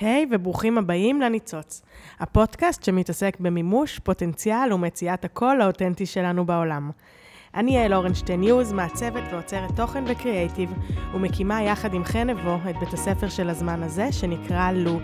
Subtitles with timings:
[0.00, 1.82] היי hey, וברוכים הבאים לניצוץ,
[2.20, 6.90] הפודקאסט שמתעסק במימוש, פוטנציאל ומציאת הקול האותנטי שלנו בעולם.
[7.54, 10.72] אני יעל אורנשטיין יוז, מעצבת ועוצרת תוכן וקריאייטיב,
[11.14, 15.00] ומקימה יחד עם חן נבו את בית הספר של הזמן הזה, שנקרא לו.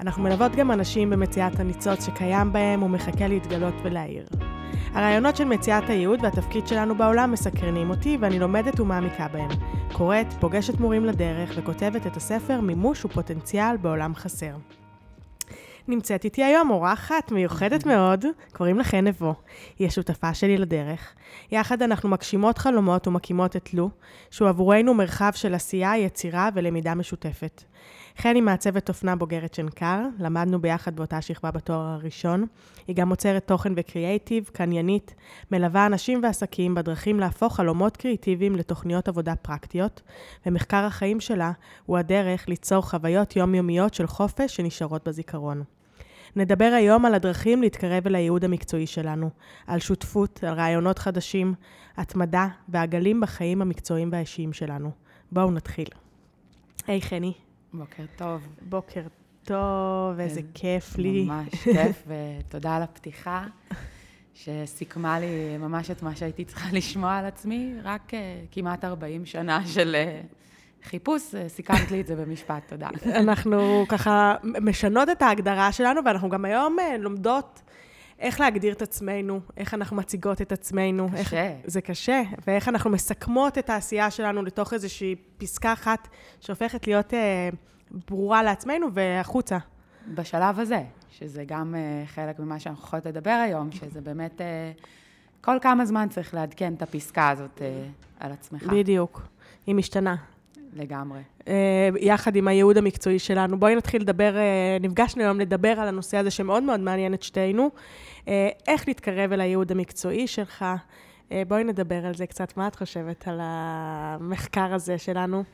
[0.00, 4.26] אנחנו מלוות גם אנשים במציאת הניצוץ שקיים בהם ומחכה להתגלות ולהעיר.
[4.94, 9.48] הרעיונות של מציאת הייעוד והתפקיד שלנו בעולם מסקרנים אותי ואני לומדת ומעמיקה בהם.
[9.92, 14.56] קוראת, פוגשת מורים לדרך וכותבת את הספר מימוש ופוטנציאל בעולם חסר.
[15.88, 19.34] נמצאת איתי היום אורחת מיוחדת מאוד, קוראים לה חן נבו.
[19.78, 21.14] היא השותפה שלי לדרך.
[21.52, 23.90] יחד אנחנו מגשימות חלומות ומקימות את לו,
[24.30, 27.62] שהוא עבורנו מרחב של עשייה, יצירה ולמידה משותפת.
[28.18, 32.46] חן היא מעצבת אופנה בוגרת שנקר, למדנו ביחד באותה שכבה בתואר הראשון.
[32.86, 35.14] היא גם מוצרת תוכן וקריאייטיב, קניינית,
[35.50, 40.02] מלווה אנשים ועסקים בדרכים להפוך חלומות קריאיטיביים לתוכניות עבודה פרקטיות,
[40.46, 41.52] ומחקר החיים שלה
[41.86, 45.62] הוא הדרך ליצור חוויות יומיומיות של חופש שנשארות בזיכרון.
[46.36, 49.30] נדבר היום על הדרכים להתקרב אל הייעוד המקצועי שלנו,
[49.66, 51.54] על שותפות, על רעיונות חדשים,
[51.96, 54.90] התמדה ועגלים בחיים המקצועיים והאישיים שלנו.
[55.32, 55.88] בואו נתחיל.
[56.86, 57.43] היי hey, חני.
[57.78, 58.42] בוקר טוב.
[58.68, 59.00] בוקר
[59.44, 61.24] טוב, איזה כיף לי.
[61.24, 63.46] ממש כיף, ותודה על הפתיחה,
[64.34, 68.14] שסיכמה לי ממש את מה שהייתי צריכה לשמוע על עצמי, רק uh,
[68.52, 72.88] כמעט 40 שנה של uh, חיפוש, uh, סיכמת לי את זה במשפט, תודה.
[73.22, 77.62] אנחנו ככה משנות את ההגדרה שלנו, ואנחנו גם היום לומדות
[78.24, 81.08] איך להגדיר את עצמנו, איך אנחנו מציגות את עצמנו.
[81.08, 81.18] קשה.
[81.18, 86.08] איך, זה קשה, ואיך אנחנו מסכמות את העשייה שלנו לתוך איזושהי פסקה אחת
[86.40, 87.48] שהופכת להיות אה,
[88.08, 89.58] ברורה לעצמנו והחוצה.
[90.14, 94.72] בשלב הזה, שזה גם אה, חלק ממה שאנחנו יכולות לדבר היום, שזה באמת, אה,
[95.40, 97.86] כל כמה זמן צריך לעדכן את הפסקה הזאת אה,
[98.20, 98.62] על עצמך.
[98.62, 99.22] בדיוק,
[99.66, 100.16] היא משתנה.
[100.74, 101.20] לגמרי.
[101.48, 103.58] אה, יחד עם הייעוד המקצועי שלנו.
[103.58, 107.70] בואי נתחיל לדבר, אה, נפגשנו היום לדבר על הנושא הזה שמאוד מאוד מעניין את שתינו.
[108.28, 110.64] אה, איך להתקרב אל הייעוד המקצועי שלך.
[111.48, 112.56] בואי נדבר על זה קצת.
[112.56, 115.44] מה את חושבת על המחקר הזה שלנו?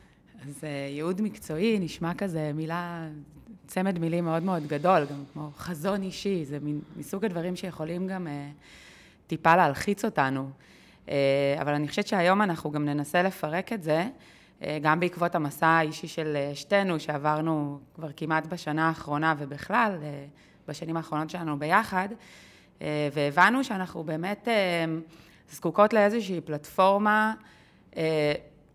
[0.42, 3.08] אז ייעוד מקצועי נשמע כזה מילה,
[3.66, 6.58] צמד מילים מאוד מאוד גדול, גם כמו חזון אישי, זה
[6.97, 8.26] מסוג הדברים שיכולים גם
[9.26, 10.50] טיפה להלחיץ אותנו.
[11.60, 14.06] אבל אני חושבת שהיום אנחנו גם ננסה לפרק את זה.
[14.65, 20.25] אה, גם בעקבות המסע האישי של אה, שתינו, שעברנו כבר כמעט בשנה האחרונה ובכלל, אה,
[20.69, 22.09] בשנים האחרונות שלנו ביחד,
[23.12, 24.49] והבנו שאנחנו באמת
[25.50, 27.34] זקוקות לאיזושהי פלטפורמה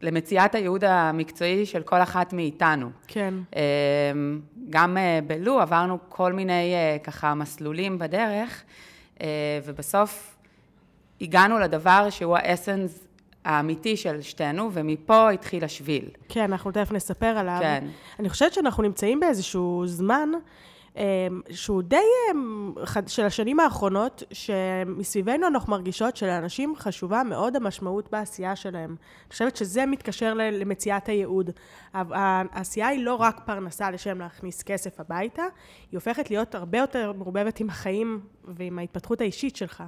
[0.01, 2.89] למציאת הייעוד המקצועי של כל אחת מאיתנו.
[3.07, 3.33] כן.
[4.69, 4.97] גם
[5.27, 8.63] בלו עברנו כל מיני ככה מסלולים בדרך,
[9.65, 10.37] ובסוף
[11.21, 13.04] הגענו לדבר שהוא האסנס
[13.45, 16.09] האמיתי של שתינו, ומפה התחיל השביל.
[16.29, 17.57] כן, אנחנו תכף נספר עליו.
[17.61, 17.87] כן.
[18.19, 20.29] אני חושבת שאנחנו נמצאים באיזשהו זמן
[20.97, 21.97] אמ, שהוא די
[22.31, 22.73] אמ,
[23.07, 28.89] של השנים האחרונות, שמסביבנו אנחנו מרגישות שלאנשים חשובה מאוד המשמעות בעשייה שלהם.
[28.89, 31.49] אני חושבת שזה מתקשר למציאת הייעוד.
[31.93, 35.43] העשייה היא לא רק פרנסה לשם להכניס כסף הביתה,
[35.91, 39.83] היא הופכת להיות הרבה יותר מעורבבת עם החיים ועם ההתפתחות האישית שלך.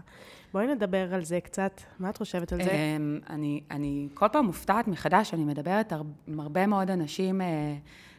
[0.54, 1.82] בואי נדבר על זה קצת.
[2.00, 2.72] מה את חושבת על זה?
[2.72, 5.94] אמ, אני, אני כל פעם מופתעת מחדש, אני מדברת
[6.28, 7.76] עם הרבה מאוד אנשים אה,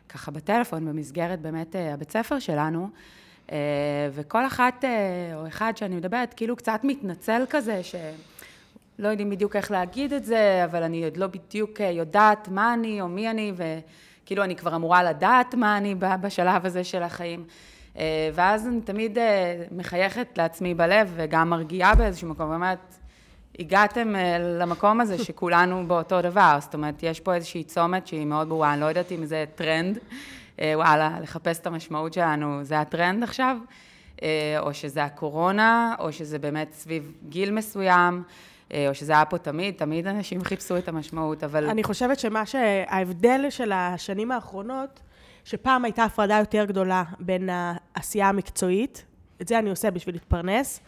[0.08, 2.88] ככה בטלפון, במסגרת באמת אה, הבית ספר שלנו,
[3.52, 3.56] אה,
[4.12, 4.84] וכל אחת
[5.34, 10.64] או אחד שאני מדברת, כאילו קצת מתנצל כזה, שלא יודעים בדיוק איך להגיד את זה,
[10.64, 15.02] אבל אני עוד לא בדיוק יודעת מה אני או מי אני, וכאילו אני כבר אמורה
[15.04, 17.44] לדעת מה אני בשלב הזה של החיים.
[17.98, 22.94] אה, ואז אני תמיד אה, מחייכת לעצמי בלב וגם מרגיעה באיזשהו מקום, ואומרת,
[23.58, 28.48] הגעתם אה, למקום הזה שכולנו באותו דבר, זאת אומרת, יש פה איזושהי צומת שהיא מאוד
[28.48, 29.98] ברורה, אני לא יודעת אם זה טרנד,
[30.74, 33.56] וואלה, לחפש את המשמעות שלנו, זה הטרנד עכשיו,
[34.58, 38.22] או שזה הקורונה, או שזה באמת סביב גיל מסוים.
[38.88, 41.66] או שזה היה פה תמיד, תמיד אנשים חיפשו את המשמעות, אבל...
[41.66, 45.00] אני חושבת שמה שההבדל של השנים האחרונות,
[45.48, 49.04] שפעם הייתה הפרדה יותר גדולה בין העשייה המקצועית,
[49.42, 50.80] את זה אני עושה בשביל להתפרנס,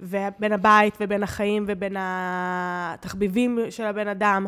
[0.00, 4.46] ובין הבית ובין החיים ובין התחביבים של הבן אדם.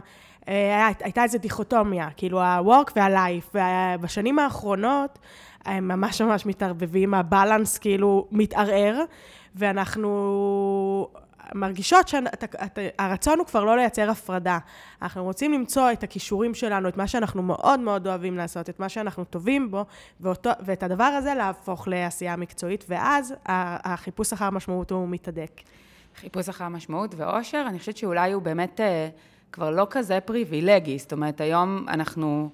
[0.48, 3.56] אה, הייתה איזו דיכוטומיה, כאילו ה-work וה-life,
[3.98, 5.18] ובשנים האחרונות
[5.64, 9.00] הם ממש ממש מתערבבים, הבלנס כאילו מתערער,
[9.54, 11.08] ואנחנו
[11.54, 14.58] מרגישות שהרצון הוא כבר לא לייצר הפרדה.
[15.02, 18.88] אנחנו רוצים למצוא את הכישורים שלנו, את מה שאנחנו מאוד מאוד אוהבים לעשות, את מה
[18.88, 19.84] שאנחנו טובים בו,
[20.20, 25.60] ואותו, ואת הדבר הזה להפוך לעשייה מקצועית, ואז החיפוש אחר משמעות הוא מתהדק.
[26.16, 31.12] חיפוש אחר משמעות ואושר, אני חושבת שאולי הוא באמת uh, כבר לא כזה פריבילגי, זאת
[31.12, 32.50] אומרת, היום אנחנו...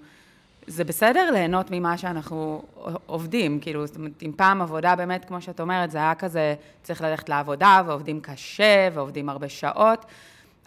[0.70, 2.62] זה בסדר ליהנות ממה שאנחנו
[3.06, 7.02] עובדים, כאילו, זאת אומרת, אם פעם עבודה באמת, כמו שאת אומרת, זה היה כזה, צריך
[7.02, 10.04] ללכת לעבודה, ועובדים קשה, ועובדים הרבה שעות.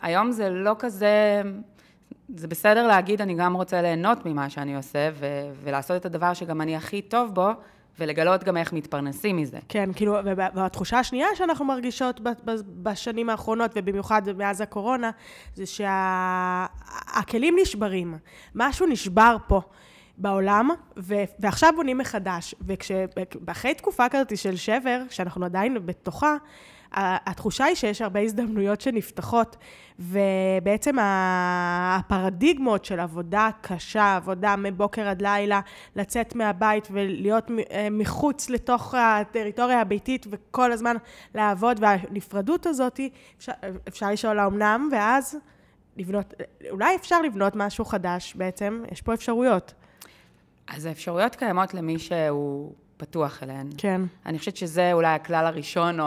[0.02, 1.42] היום זה לא כזה,
[2.36, 6.62] זה בסדר להגיד, אני גם רוצה ליהנות ממה שאני עושה, ו- ולעשות את הדבר שגם
[6.62, 7.50] אני הכי טוב בו,
[8.00, 9.60] ולגלות גם איך מתפרנסים מזה.
[9.70, 10.16] כן, כאילו,
[10.54, 12.20] והתחושה השנייה שאנחנו מרגישות
[12.82, 15.12] בשנים האחרונות, ובמיוחד מאז הקורונה,
[15.56, 17.62] זה שהכלים שה...
[17.62, 18.18] נשברים.
[18.56, 19.62] משהו נשבר פה.
[20.18, 22.56] בעולם, ו- ועכשיו בונים מחדש.
[23.46, 26.36] ואחרי תקופה כזאת של שבר, שאנחנו עדיין בתוכה,
[26.96, 29.58] התחושה היא שיש הרבה הזדמנויות שנפתחות,
[30.00, 35.62] ובעצם הפרדיגמות של עבודה קשה, עבודה מבוקר עד לילה,
[35.96, 40.96] לצאת מהבית ולהיות אה, מחוץ לתוך הטריטוריה הביתית וכל הזמן
[41.36, 43.00] לעבוד, והנפרדות הזאת,
[43.38, 43.52] אפשר,
[43.88, 45.38] אפשר לשאול האומנם, ואז
[45.98, 46.34] לבנות,
[46.70, 49.74] אולי אפשר לבנות משהו חדש בעצם, יש פה אפשרויות.
[50.68, 53.70] אז האפשרויות קיימות למי שהוא פתוח אליהן.
[53.78, 54.02] כן.
[54.26, 56.06] אני חושבת שזה אולי הכלל הראשון, או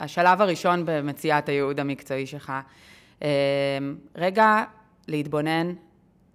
[0.00, 2.52] השלב הראשון במציאת הייעוד המקצועי שלך.
[3.22, 3.28] אה,
[4.16, 4.64] רגע
[5.08, 5.72] להתבונן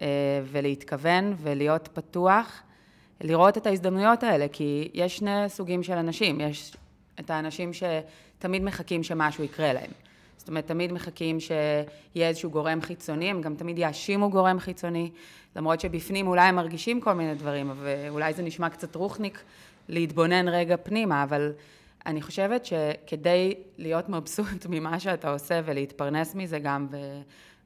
[0.01, 0.07] אה,
[0.43, 2.61] ולהתכוון ולהיות פתוח,
[3.21, 6.41] לראות את ההזדמנויות האלה, כי יש שני סוגים של אנשים.
[6.41, 6.75] יש
[7.19, 9.91] את האנשים שתמיד מחכים שמשהו יקרה להם.
[10.37, 15.11] זאת אומרת, תמיד מחכים שיהיה איזשהו גורם חיצוני, הם גם תמיד יאשימו גורם חיצוני,
[15.55, 19.43] למרות שבפנים אולי הם מרגישים כל מיני דברים, ואולי זה נשמע קצת רוחניק
[19.89, 21.53] להתבונן רגע פנימה, אבל
[22.05, 26.97] אני חושבת שכדי להיות מבסוט ממה שאתה עושה ולהתפרנס מזה גם, ו,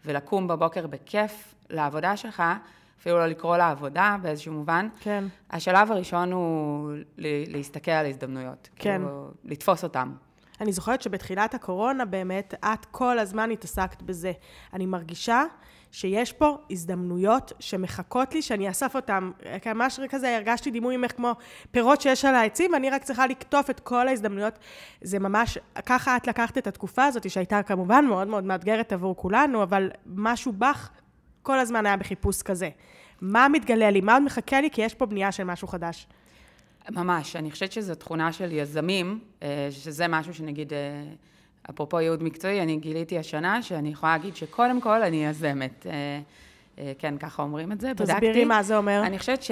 [0.06, 2.44] ולקום בבוקר בכיף לעבודה שלך,
[3.02, 5.24] אפילו לא לקרוא לעבודה באיזשהו מובן, כן.
[5.52, 6.92] השלב הראשון הוא
[7.48, 8.70] להסתכל על הזדמנויות.
[8.76, 8.98] כן.
[8.98, 10.12] כאילו, לתפוס אותם.
[10.62, 14.32] אני זוכרת שבתחילת הקורונה באמת, את כל הזמן התעסקת בזה.
[14.74, 15.44] אני מרגישה
[15.92, 19.32] שיש פה הזדמנויות שמחכות לי, שאני אאסף אותן.
[19.66, 21.36] ממש כזה הרגשתי דימוי ממך כמו
[21.72, 24.60] פירות שיש על העצים, ואני רק צריכה לקטוף את כל ההזדמנויות.
[25.02, 29.64] זה ממש, ככה את לקחת את התקופה הזאת, שהייתה כמובן מאוד מאוד מאתגרת עבור כולנו,
[29.64, 30.90] אבל משהו בך
[31.42, 32.70] כל הזמן היה בחיפוש כזה.
[33.22, 34.02] מה מתגלה לי?
[34.02, 34.70] מה עוד מחכה לי?
[34.72, 36.08] כי יש פה בנייה של משהו חדש.
[36.90, 37.36] ממש.
[37.36, 40.74] אני חושבת שזו תכונה של יזמים, אה, שזה משהו שנגיד...
[40.74, 41.04] אה,
[41.70, 45.86] אפרופו ייעוד מקצועי, אני גיליתי השנה שאני יכולה להגיד שקודם כל אני יזמת.
[46.78, 48.14] אה, כן, ככה אומרים את זה, בדקתי.
[48.14, 49.02] תסבירי מה זה אומר.
[49.06, 49.52] אני חושבת ש,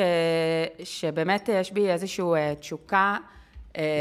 [0.83, 2.25] שבאמת יש בי איזושהי
[2.59, 3.17] תשוקה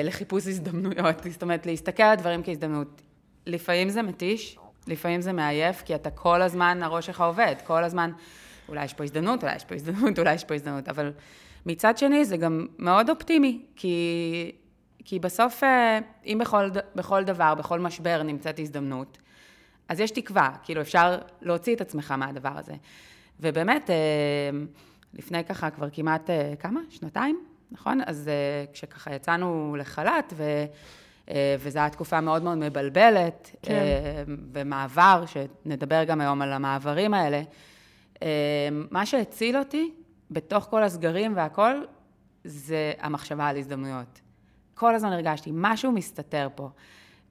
[0.05, 3.03] לחיפוש הזדמנויות, זאת אומרת, להסתכל על דברים כהזדמנות.
[3.47, 8.11] לפעמים זה מתיש, לפעמים זה מעייף, כי אתה כל הזמן, הראש שלך עובד, כל הזמן,
[8.69, 11.13] אולי יש פה הזדמנות, אולי יש פה הזדמנות, אולי יש פה הזדמנות, אבל
[11.67, 14.53] מצד שני זה גם מאוד אופטימי, כי
[15.09, 19.19] כי בסוף, אה, אם בכל, בכל דבר, בכל משבר נמצאת הזדמנות,
[19.89, 22.73] אז יש תקווה, כאילו אפשר להוציא את עצמך מהדבר הזה.
[23.41, 23.97] ובאמת, אה,
[25.15, 26.81] לפני ככה כבר כמעט, אה, כמה?
[26.91, 28.01] שנתיים, נכון?
[28.07, 28.31] אז
[28.73, 30.65] כשככה יצאנו לחל"ת, ו...
[31.59, 33.85] וזו הייתה תקופה מאוד מאוד מבלבלת, כן.
[34.53, 37.43] במעבר, שנדבר גם היום על המעברים האלה.
[38.91, 39.93] מה שהציל אותי,
[40.31, 41.83] בתוך כל הסגרים והכל,
[42.45, 44.21] זה המחשבה על הזדמנויות.
[44.75, 46.71] כל הזמן הרגשתי, משהו מסתתר פה.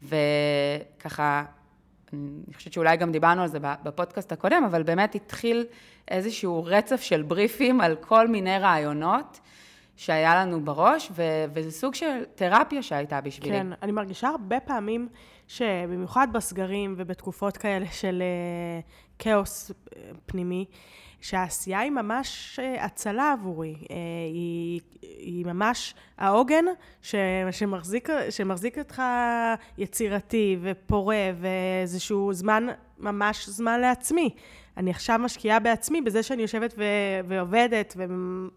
[0.04, 1.44] וככה,
[2.14, 5.66] אני חושבת שאולי גם דיברנו על זה בפודקאסט הקודם, אבל באמת התחיל
[6.08, 9.39] איזשהו רצף של בריפים על כל מיני רעיונות
[9.96, 13.58] שהיה לנו בראש, ו- וזה סוג של תרפיה שהייתה בשבילי.
[13.58, 15.08] כן, אני מרגישה הרבה פעמים
[15.48, 19.94] שבמיוחד בסגרים ובתקופות כאלה של uh, כאוס uh,
[20.25, 20.66] פנימי,
[21.21, 23.75] שהעשייה היא ממש אה, הצלה עבורי.
[23.91, 23.95] אה,
[24.33, 26.65] היא, היא ממש העוגן
[27.01, 27.15] ש,
[27.51, 29.01] שמחזיק, שמחזיק אותך
[29.77, 32.67] יצירתי ופורה ואיזשהו זמן,
[33.00, 34.29] ממש זמן לעצמי.
[34.77, 38.03] אני עכשיו משקיעה בעצמי בזה שאני יושבת ו- ועובדת ו-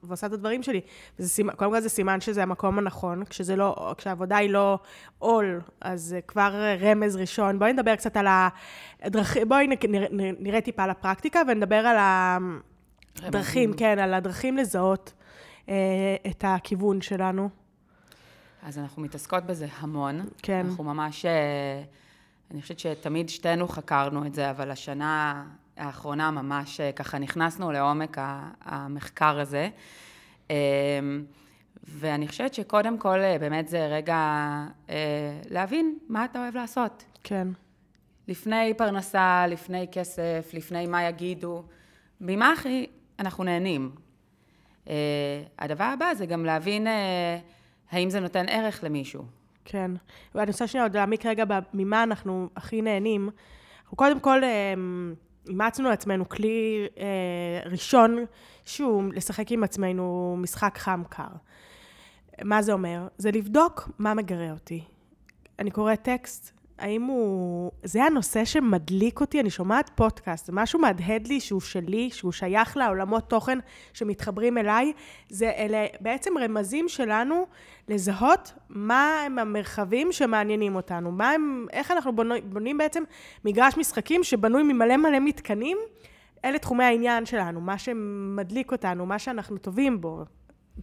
[0.02, 0.80] ועושה את הדברים שלי.
[1.18, 4.78] וזה סימן, קודם כל זה סימן שזה המקום הנכון, כשזה לא, כשהעבודה היא לא
[5.18, 7.58] עול, אז זה כבר רמז ראשון.
[7.58, 8.26] בואי נדבר קצת על
[9.02, 10.06] הדרכים, בואי נראה,
[10.38, 11.96] נראה טיפה על הפרקטיקה ונדבר על
[13.22, 15.12] הדרכים, כן, על הדרכים לזהות
[15.68, 15.74] אה,
[16.30, 17.48] את הכיוון שלנו.
[18.62, 20.20] אז אנחנו מתעסקות בזה המון.
[20.42, 20.66] כן.
[20.68, 21.82] אנחנו ממש, אה,
[22.50, 25.44] אני חושבת שתמיד שתינו חקרנו את זה, אבל השנה
[25.76, 28.16] האחרונה ממש אה, ככה נכנסנו לעומק
[28.62, 29.68] המחקר הזה.
[30.50, 30.56] אה,
[31.84, 34.18] ואני חושבת שקודם כל אה, באמת זה רגע
[35.50, 37.04] להבין מה אתה אוהב לעשות.
[37.24, 37.48] כן.
[38.28, 41.62] לפני פרנסה, לפני כסף, לפני מה יגידו,
[42.20, 42.86] ממה הכי
[43.18, 43.90] אנחנו נהנים.
[45.58, 46.86] הדבר הבא זה גם להבין
[47.90, 49.24] האם זה נותן ערך למישהו.
[49.64, 49.90] כן.
[50.34, 53.30] ואני רוצה שנייה עוד להעמיק רגע ממה אנחנו הכי נהנים.
[53.82, 54.42] אנחנו קודם כל
[55.48, 58.24] אימצנו לעצמנו כלי אה, ראשון,
[58.64, 61.28] שהוא לשחק עם עצמנו משחק חם קר.
[62.44, 63.08] מה זה אומר?
[63.18, 64.84] זה לבדוק מה מגרה אותי.
[65.58, 67.70] אני קוראת טקסט, האם הוא...
[67.82, 72.76] זה הנושא שמדליק אותי, אני שומעת פודקאסט, זה משהו מהדהד לי שהוא שלי, שהוא שייך
[72.76, 73.58] לעולמות תוכן
[73.92, 74.92] שמתחברים אליי.
[75.28, 77.46] זה אלה בעצם רמזים שלנו
[77.88, 83.02] לזהות מה הם המרחבים שמעניינים אותנו, מה הם, איך אנחנו בונים, בונים בעצם
[83.44, 85.78] מגרש משחקים שבנוי ממלא מלא מתקנים.
[86.44, 90.24] אלה תחומי העניין שלנו, מה שמדליק אותנו, מה שאנחנו טובים בו.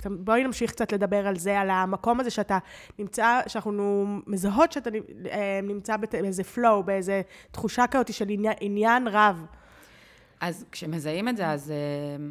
[0.05, 2.57] בואי נמשיך קצת לדבר על זה, על המקום הזה שאתה
[2.99, 4.89] נמצא, שאנחנו מזהות שאתה
[5.29, 9.45] אה, נמצא באיזה flow, באיזה תחושה כזאת של עניין, עניין רב.
[10.39, 12.25] אז כשמזהים את זה, אז אה,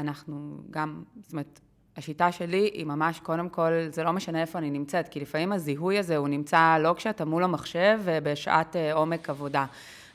[0.00, 1.60] אנחנו גם, זאת אומרת,
[1.96, 5.98] השיטה שלי היא ממש, קודם כל, זה לא משנה איפה אני נמצאת, כי לפעמים הזיהוי
[5.98, 9.66] הזה הוא נמצא לא כשאתה מול המחשב ובשעת אה, עומק עבודה.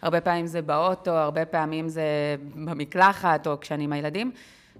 [0.01, 4.31] הרבה פעמים זה באוטו, הרבה פעמים זה במקלחת, או כשאני עם הילדים.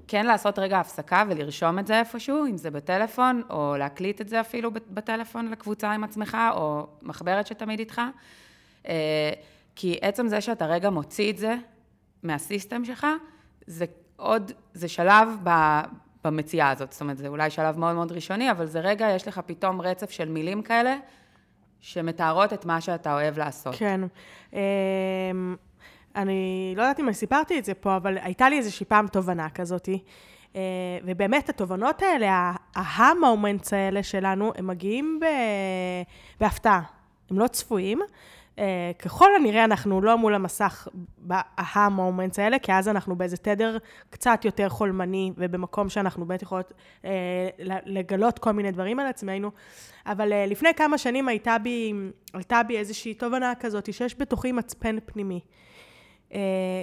[0.08, 4.42] כן לעשות רגע הפסקה ולרשום את זה איפשהו, אם זה בטלפון, או להקליט את זה
[4.42, 8.02] אפילו בטלפון לקבוצה עם עצמך, או מחברת שתמיד איתך.
[8.88, 9.32] אה,
[9.76, 11.56] כי עצם זה שאתה רגע מוציא את זה
[12.24, 13.08] מהסיסטם שלך,
[13.68, 15.80] זה עוד, זה שלב ב,
[16.24, 16.92] במציאה הזאת.
[16.92, 20.12] זאת אומרת, זה אולי שלב מאוד מאוד ראשוני, אבל זה רגע, יש לך פתאום רצף
[20.12, 20.98] של מילים כאלה,
[21.80, 23.76] שמתארות את מה שאתה אוהב לעשות.
[23.76, 24.02] כן.
[26.16, 29.50] אני לא יודעת אם אני סיפרתי את זה פה, אבל הייתה לי איזושהי פעם תובנה
[29.50, 30.00] כזאתי.
[30.56, 30.62] אה,
[31.06, 35.20] ובאמת, התובנות האלה, ההמומנטס האלה שלנו, הם מגיעים
[36.40, 36.82] בהפתעה.
[37.30, 38.00] הם לא צפויים.
[38.60, 40.88] אה, ככל הנראה אנחנו לא מול המסך
[41.18, 43.78] בהמומנטס האלה, כי אז אנחנו באיזה תדר
[44.10, 46.74] קצת יותר חולמני, ובמקום שאנחנו באמת יכולות
[47.06, 47.50] אה,
[47.86, 49.52] לגלות כל מיני דברים על עצמנו.
[50.06, 51.94] אבל לפני כמה שנים הייתה בי,
[52.34, 55.40] עלתה בי איזושהי תובנה כזאת, שיש בתוכי מצפן פנימי.
[56.34, 56.40] אה,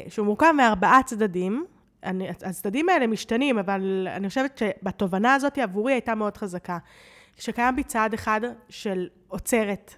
[0.08, 1.66] שהוא מורכב מארבעה צדדים.
[2.04, 6.78] אני, הצדדים האלה משתנים, אבל אני חושבת שבתובנה הזאת עבורי הייתה מאוד חזקה.
[7.36, 9.94] שקיים בי צעד אחד של עוצרת,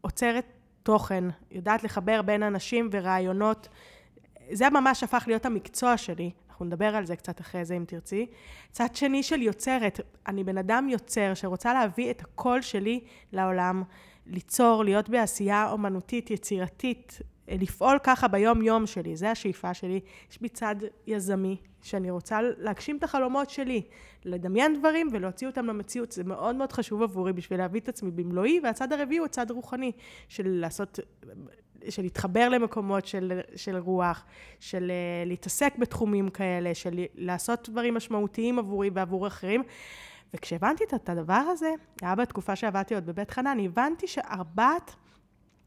[0.00, 0.44] עוצרת
[0.82, 3.68] תוכן, יודעת לחבר בין אנשים ורעיונות.
[4.52, 8.26] זה ממש הפך להיות המקצוע שלי, אנחנו נדבר על זה קצת אחרי זה אם תרצי.
[8.70, 13.00] צד שני של יוצרת, אני בן אדם יוצר שרוצה להביא את הקול שלי
[13.32, 13.82] לעולם,
[14.26, 17.18] ליצור, להיות בעשייה אומנותית, יצירתית,
[17.58, 20.00] לפעול ככה ביום-יום שלי, זה השאיפה שלי.
[20.30, 20.76] יש בי צד
[21.06, 23.82] יזמי, שאני רוצה להגשים את החלומות שלי,
[24.24, 26.12] לדמיין דברים ולהוציא אותם למציאות.
[26.12, 29.92] זה מאוד מאוד חשוב עבורי בשביל להביא את עצמי במלואי, והצד הרביעי הוא הצד רוחני,
[30.28, 30.98] של לעשות,
[31.88, 34.24] של להתחבר למקומות של, של רוח,
[34.60, 39.62] של uh, להתעסק בתחומים כאלה, של לעשות דברים משמעותיים עבורי ועבור אחרים.
[40.34, 41.70] וכשהבנתי את הדבר הזה,
[42.02, 44.94] היה בתקופה שעבדתי עוד בבית חנן, הבנתי שארבעת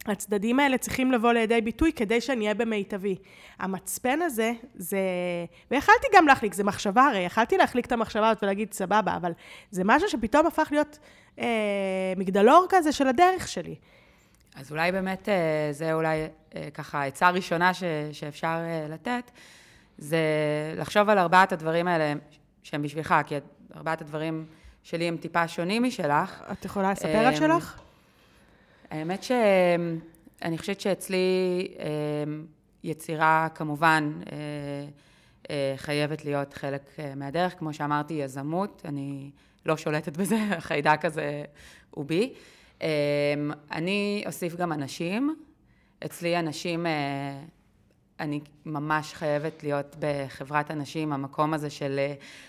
[0.05, 3.15] הצדדים האלה צריכים לבוא לידי ביטוי כדי שאני אהיה במיטבי.
[3.59, 4.99] המצפן הזה, זה...
[5.71, 9.31] ויכלתי גם להחליק, זה מחשבה הרי, יכלתי להחליק את המחשבה הזאת ולהגיד סבבה, אבל
[9.71, 10.99] זה משהו שפתאום הפך להיות
[11.39, 13.75] אה, מגדלור כזה של הדרך שלי.
[14.55, 15.33] אז אולי באמת, אה,
[15.71, 19.31] זה אולי אה, ככה עצה ראשונה ש, שאפשר אה, לתת,
[19.97, 20.17] זה
[20.77, 22.13] לחשוב על ארבעת הדברים האלה
[22.63, 23.35] שהם בשבילך, כי
[23.75, 24.45] ארבעת הדברים
[24.83, 26.43] שלי הם טיפה שונים משלך.
[26.51, 27.82] את יכולה לספר על שלך?
[28.93, 32.45] האמת שאני חושבת שאצלי אמ,
[32.83, 34.37] יצירה כמובן אה,
[35.49, 37.59] אה, חייבת להיות חלק אה, מהדרך.
[37.59, 39.31] כמו שאמרתי, יזמות, אני
[39.65, 41.43] לא שולטת בזה, החיידק הזה
[41.89, 42.33] הוא בי.
[43.71, 45.35] אני אוסיף גם אנשים.
[46.05, 46.85] אצלי אנשים,
[48.19, 51.99] אני ממש חייבת להיות בחברת אנשים, המקום הזה של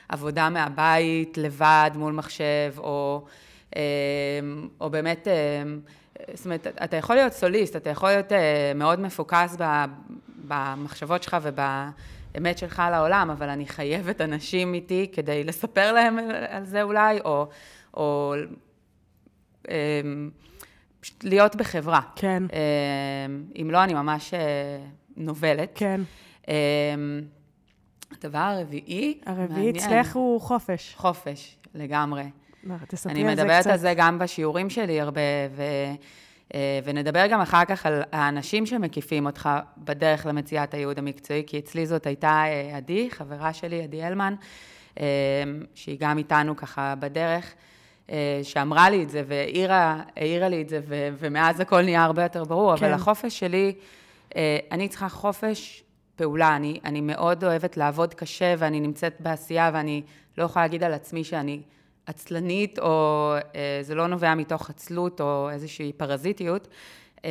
[0.08, 3.24] עבודה מהבית, לבד, מול מחשב, או,
[4.80, 5.28] או באמת...
[6.34, 9.56] זאת אומרת, אתה יכול להיות סוליסט, אתה יכול להיות אה, מאוד מפוקס
[10.48, 16.18] במחשבות שלך ובאמת שלך על העולם, אבל אני חייבת אנשים איתי כדי לספר להם
[16.48, 17.48] על זה אולי, או,
[17.94, 18.34] או
[19.68, 20.30] אמ,
[21.00, 22.00] פשוט להיות בחברה.
[22.16, 22.42] כן.
[22.42, 24.78] אמ, אם לא, אני ממש אה,
[25.16, 25.70] נובלת.
[25.74, 26.00] כן.
[28.12, 30.94] הדבר הרביעי, הרביעי אצלך הוא חופש.
[30.96, 32.24] חופש, לגמרי.
[32.64, 33.10] תספרי על זה קצת.
[33.10, 35.20] אני מדברת על זה גם בשיעורים שלי הרבה,
[35.56, 35.62] ו...
[36.54, 41.86] אה, ונדבר גם אחר כך על האנשים שמקיפים אותך בדרך למציאת הייעוד המקצועי, כי אצלי
[41.86, 44.34] זאת הייתה אה, עדי, חברה שלי, עדי הלמן,
[45.00, 45.04] אה,
[45.74, 47.54] שהיא גם איתנו ככה בדרך,
[48.42, 52.76] שאמרה לי את זה והעירה לי את זה, ו- ומאז הכל נהיה הרבה יותר ברור,
[52.76, 52.84] כן.
[52.84, 53.72] אבל החופש שלי,
[54.70, 55.84] אני צריכה חופש
[56.16, 60.02] פעולה, אני, אני מאוד אוהבת לעבוד קשה ואני נמצאת בעשייה ואני
[60.38, 61.60] לא יכולה להגיד על עצמי שאני
[62.06, 66.68] עצלנית, או אה, זה לא נובע מתוך עצלות או איזושהי פרזיטיות,
[67.24, 67.30] אה,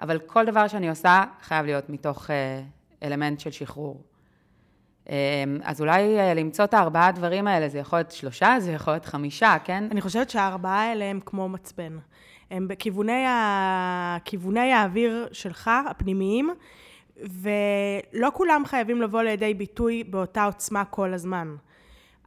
[0.00, 2.62] אבל כל דבר שאני עושה חייב להיות מתוך אה,
[3.02, 4.02] אלמנט של שחרור.
[5.62, 9.56] אז אולי למצוא את הארבעה דברים האלה, זה יכול להיות שלושה, זה יכול להיות חמישה,
[9.64, 9.84] כן?
[9.90, 11.98] אני חושבת שהארבעה האלה הם כמו מצפן.
[12.50, 14.16] הם בכיווני ה...
[14.24, 16.50] כיווני האוויר שלך, הפנימיים,
[17.16, 21.56] ולא כולם חייבים לבוא לידי ביטוי באותה עוצמה כל הזמן.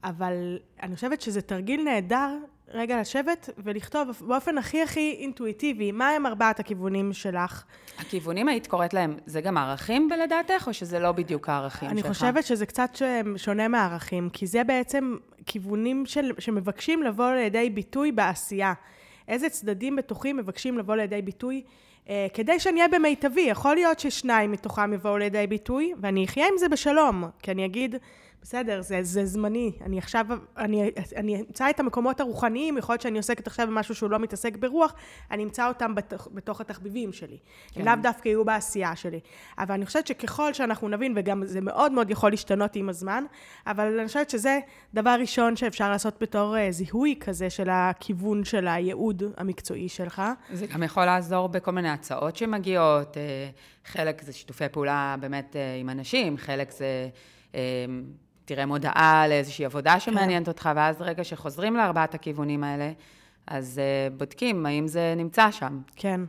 [0.05, 6.25] אבל אני חושבת שזה תרגיל נהדר רגע לשבת ולכתוב באופן הכי הכי אינטואיטיבי, מה הם
[6.25, 7.63] ארבעת הכיוונים שלך.
[7.97, 12.05] הכיוונים היית קוראת להם, זה גם ערכים בלדעתך, או שזה לא בדיוק הערכים אני שלך?
[12.05, 12.89] אני חושבת שזה קצת
[13.37, 18.73] שונה מהערכים, כי זה בעצם כיוונים של, שמבקשים לבוא לידי ביטוי בעשייה.
[19.27, 21.63] איזה צדדים בתוכי מבקשים לבוא לידי ביטוי
[22.09, 23.41] אה, כדי שאני אהיה במיטבי.
[23.41, 27.95] יכול להיות ששניים מתוכם יבואו לידי ביטוי, ואני אחיה עם זה בשלום, כי אני אגיד...
[28.45, 29.71] בסדר, זה, זה זמני.
[29.85, 30.25] אני עכשיו,
[30.57, 34.57] אני, אני אמצא את המקומות הרוחניים, יכול להיות שאני עוסקת עכשיו במשהו שהוא לא מתעסק
[34.57, 34.93] ברוח,
[35.31, 37.37] אני אמצא אותם בתוך, בתוך התחביבים שלי.
[37.71, 37.85] כן.
[37.85, 39.19] לאו דווקא יהיו בעשייה שלי.
[39.57, 43.23] אבל אני חושבת שככל שאנחנו נבין, וגם זה מאוד מאוד יכול להשתנות עם הזמן,
[43.67, 44.59] אבל אני חושבת שזה
[44.93, 50.21] דבר ראשון שאפשר לעשות בתור uh, זיהוי כזה של הכיוון של הייעוד המקצועי שלך.
[50.53, 53.49] זה גם יכול לעזור בכל מיני הצעות שמגיעות, אה,
[53.85, 57.09] חלק זה שיתופי פעולה באמת אה, עם אנשים, חלק זה...
[58.45, 59.99] תראה מודעה לאיזושהי עבודה כן.
[59.99, 60.47] שמעניינת.
[60.47, 62.91] אותך, ואז רגע שחוזרים לארבעת הכיוונים האלה,
[63.47, 65.79] אז uh, בודקים האם זה נמצא שם.
[65.95, 66.21] כן.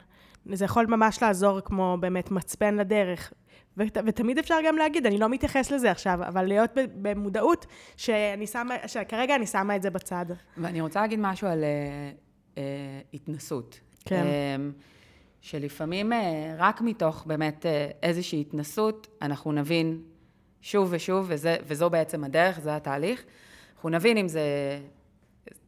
[0.52, 3.32] זה יכול ממש לעזור כמו באמת מצפן לדרך.
[3.76, 6.70] ות, ותמיד אפשר גם להגיד, אני לא מתייחס לזה עכשיו, אבל להיות
[7.02, 10.26] במודעות שאני שמה, שכרגע אני שמה את זה בצד.
[10.56, 12.58] ואני רוצה להגיד משהו על uh, uh,
[13.14, 13.80] התנסות.
[14.04, 14.25] כן.
[14.25, 14.82] Uh,
[15.40, 16.16] שלפעמים uh,
[16.58, 20.00] רק מתוך באמת uh, איזושהי התנסות, אנחנו נבין
[20.66, 23.25] שוב ושוב, וזה, וזו בעצם הדרך, זה התהליך.
[23.75, 24.40] אנחנו נבין אם זה,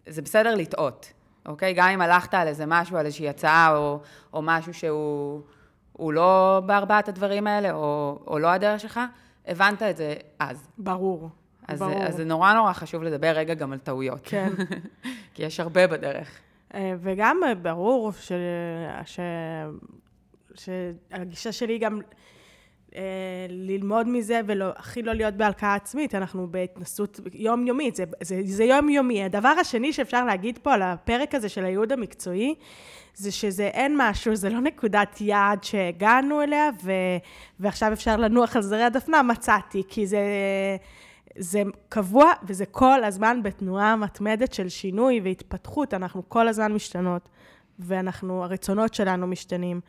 [0.06, 1.12] זה בסדר לטעות,
[1.46, 1.74] אוקיי?
[1.74, 4.00] גם אם הלכת על איזה משהו, על איזושהי הצעה, או,
[4.32, 9.00] או משהו שהוא לא בארבעת הדברים האלה, או, או לא הדרך שלך,
[9.46, 10.68] הבנת את זה אז.
[10.78, 11.28] ברור.
[11.68, 12.02] אז, ברור.
[12.02, 14.20] אז זה נורא נורא חשוב לדבר רגע גם על טעויות.
[14.22, 14.48] כן.
[15.34, 16.38] כי יש הרבה בדרך.
[16.74, 18.32] אה, וגם ברור ש...
[19.04, 19.20] ש...
[20.54, 22.00] שהגישה שלי גם
[23.48, 29.24] ללמוד מזה והכי לא להיות בהלקאה עצמית, אנחנו בהתנסות יומיומית, זה, זה, זה יומיומי.
[29.24, 32.54] הדבר השני שאפשר להגיד פה על הפרק הזה של הייעוד המקצועי,
[33.14, 36.92] זה שזה אין משהו, זה לא נקודת יעד שהגענו אליה, ו,
[37.60, 40.20] ועכשיו אפשר לנוח על זרי הדפנה, מצאתי, כי זה...
[41.40, 47.28] זה קבוע וזה כל הזמן בתנועה מתמדת של שינוי והתפתחות, אנחנו כל הזמן משתנות,
[47.78, 49.80] ואנחנו, הרצונות שלנו משתנים,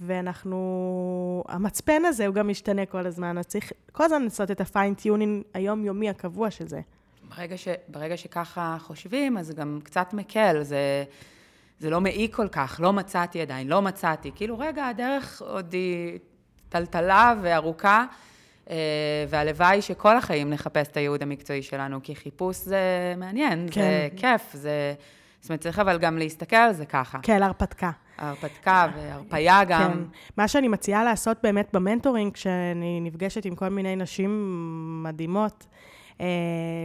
[0.00, 4.68] ואנחנו, המצפן הזה הוא גם משתנה כל הזמן, אז צריך כל הזמן לעשות את ה
[4.68, 6.80] fine tuning היומיומי הקבוע של זה.
[7.36, 11.04] ברגע, ש, ברגע שככה חושבים, אז זה גם קצת מקל, זה,
[11.80, 14.30] זה לא מעיק כל כך, לא מצאתי עדיין, לא מצאתי.
[14.34, 16.18] כאילו, רגע, הדרך עוד היא
[16.68, 18.04] טלטלה וארוכה,
[18.70, 18.76] אה,
[19.28, 23.80] והלוואי שכל החיים נחפש את הייעוד המקצועי שלנו, כי חיפוש זה מעניין, כן.
[23.80, 24.94] זה כיף, זה...
[25.48, 27.18] זאת אומרת, צריך אבל גם להסתכל על זה ככה.
[27.22, 27.90] כן, הרפתקה.
[28.18, 29.92] הרפתקה והרפאיה גם.
[29.92, 29.98] כן.
[30.36, 35.66] מה שאני מציעה לעשות באמת במנטורינג, כשאני נפגשת עם כל מיני נשים מדהימות,
[36.20, 36.26] אה,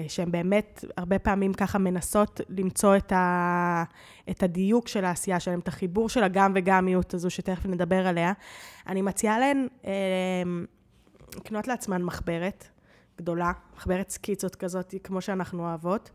[0.08, 3.84] שהן באמת הרבה פעמים ככה מנסות למצוא את, ה,
[4.30, 8.34] את הדיוק של העשייה שלהן, את החיבור של הגם וגמיות הזו, שתכף נדבר עליה.
[8.88, 9.92] אני מציעה להן אה,
[11.36, 12.68] לקנות לעצמן מחברת
[13.18, 16.12] גדולה, מחברת סקיצות כזאת, כמו שאנחנו אוהבות,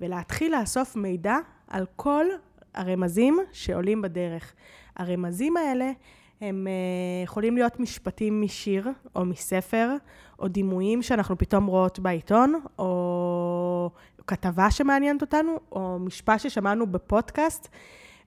[0.00, 1.36] ולהתחיל לאסוף מידע
[1.70, 2.26] על כל
[2.74, 4.54] הרמזים שעולים בדרך.
[4.96, 5.92] הרמזים האלה
[6.40, 9.90] הם uh, יכולים להיות משפטים משיר או מספר,
[10.38, 13.90] או דימויים שאנחנו פתאום רואות בעיתון, או
[14.26, 17.68] כתבה שמעניינת אותנו, או משפט ששמענו בפודקאסט,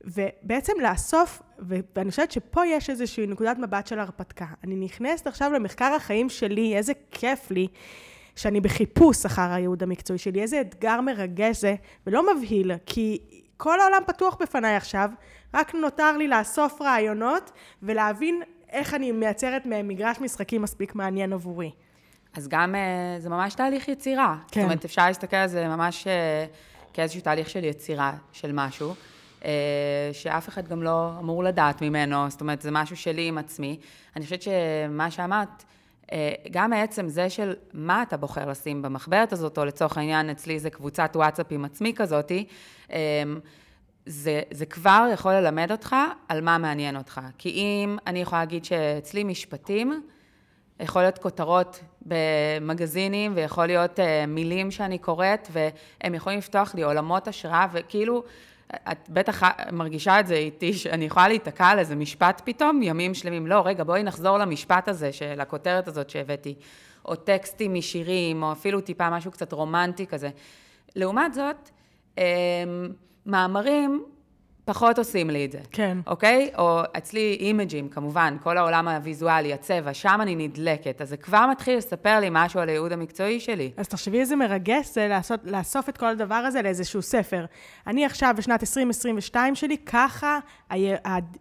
[0.03, 4.45] ובעצם לאסוף, ואני חושבת שפה יש איזושהי נקודת מבט של הרפתקה.
[4.63, 7.67] אני נכנסת עכשיו למחקר החיים שלי, איזה כיף לי.
[8.35, 11.75] שאני בחיפוש אחר הייעוד המקצועי שלי, איזה אתגר מרגש זה,
[12.07, 13.19] ולא מבהיל, כי
[13.57, 15.09] כל העולם פתוח בפניי עכשיו,
[15.53, 17.51] רק נותר לי לאסוף רעיונות
[17.83, 21.71] ולהבין איך אני מייצרת מהם מגרש משחקים מספיק מעניין עבורי.
[22.33, 24.37] אז גם אה, זה ממש תהליך יצירה.
[24.51, 24.61] כן.
[24.61, 26.45] זאת אומרת, אפשר להסתכל על זה ממש אה,
[26.93, 28.93] כאיזשהו תהליך של יצירה של משהו,
[29.45, 33.79] אה, שאף אחד גם לא אמור לדעת ממנו, זאת אומרת, זה משהו שלי עם עצמי.
[34.15, 35.63] אני חושבת שמה שאמרת,
[36.51, 40.69] גם מעצם זה של מה אתה בוחר לשים במחברת הזאת, או לצורך העניין, אצלי זה
[40.69, 42.45] קבוצת וואטסאפ עם עצמי כזאתי,
[44.05, 45.95] זה, זה כבר יכול ללמד אותך
[46.29, 47.21] על מה מעניין אותך.
[47.37, 50.01] כי אם אני יכולה להגיד שאצלי משפטים,
[50.79, 57.27] יכול להיות כותרות במגזינים, ויכול להיות uh, מילים שאני קוראת, והם יכולים לפתוח לי עולמות
[57.27, 58.23] השראה, וכאילו,
[58.71, 63.47] את בטח מרגישה את זה איתי, שאני יכולה להיתקע על איזה משפט פתאום, ימים שלמים.
[63.47, 66.55] לא, רגע, בואי נחזור למשפט הזה, של הכותרת הזאת שהבאתי,
[67.05, 70.29] או טקסטים משירים, או אפילו טיפה משהו קצת רומנטי כזה.
[70.95, 71.69] לעומת זאת,
[72.17, 72.23] אמ,
[73.25, 74.03] מאמרים
[74.65, 75.59] פחות עושים לי את זה.
[75.71, 75.97] כן.
[76.07, 76.51] אוקיי?
[76.57, 81.01] או אצלי אימג'ים, כמובן, כל העולם הוויזואלי, הצבע, שם אני נדלקת.
[81.01, 83.71] אז זה כבר מתחיל לספר לי משהו על הייעוד המקצועי שלי.
[83.77, 87.45] אז תחשבי איזה מרגש זה לעשות, לאסוף את כל הדבר הזה לאיזשהו ספר.
[87.87, 90.39] אני עכשיו בשנת 2022 שלי, ככה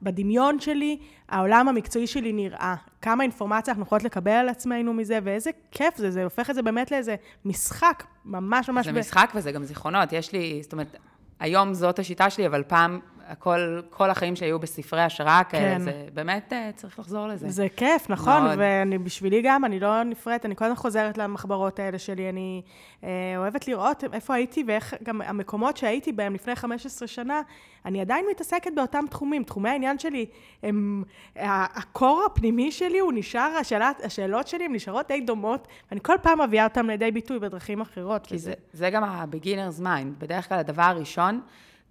[0.03, 2.75] בדמיון שלי, העולם המקצועי שלי נראה.
[3.03, 6.63] כמה אינפורמציה אנחנו יכולות לקבל על עצמנו מזה, ואיזה כיף זה, זה הופך את זה
[6.63, 8.87] באמת לאיזה משחק, ממש ממש...
[8.87, 8.99] זה ב...
[8.99, 10.13] משחק וזה גם זיכרונות.
[10.13, 10.97] יש לי, זאת אומרת,
[11.41, 13.01] היום זאת השיטה שלי, אבל פעם
[13.33, 15.81] הכל, כל החיים שהיו בספרי השראה כאלה, כן.
[15.81, 17.51] זה באמת אה, צריך לחזור לזה.
[17.51, 18.59] זה כיף, נכון, מאוד.
[18.59, 22.63] ואני בשבילי גם, אני לא נפרדת, אני כל הזמן חוזרת למחברות האלה שלי, אני
[23.05, 27.41] אה, אוהבת לראות איפה הייתי ואיך גם המקומות שהייתי בהם לפני 15 שנה,
[27.85, 29.45] אני עדיין מתעסקת באותם תחומים.
[29.45, 30.27] תחומי העניין שלי,
[30.63, 31.05] הם,
[31.37, 36.41] הקור הפנימי שלי הוא נשאר, השאלת, השאלות שלי הן נשארות די דומות, ואני כל פעם
[36.41, 38.27] מביאה אותן לידי ביטוי בדרכים אחרות.
[38.27, 40.19] כי זה, זה גם ה-beginner's mind.
[40.19, 41.41] בדרך כלל הדבר הראשון,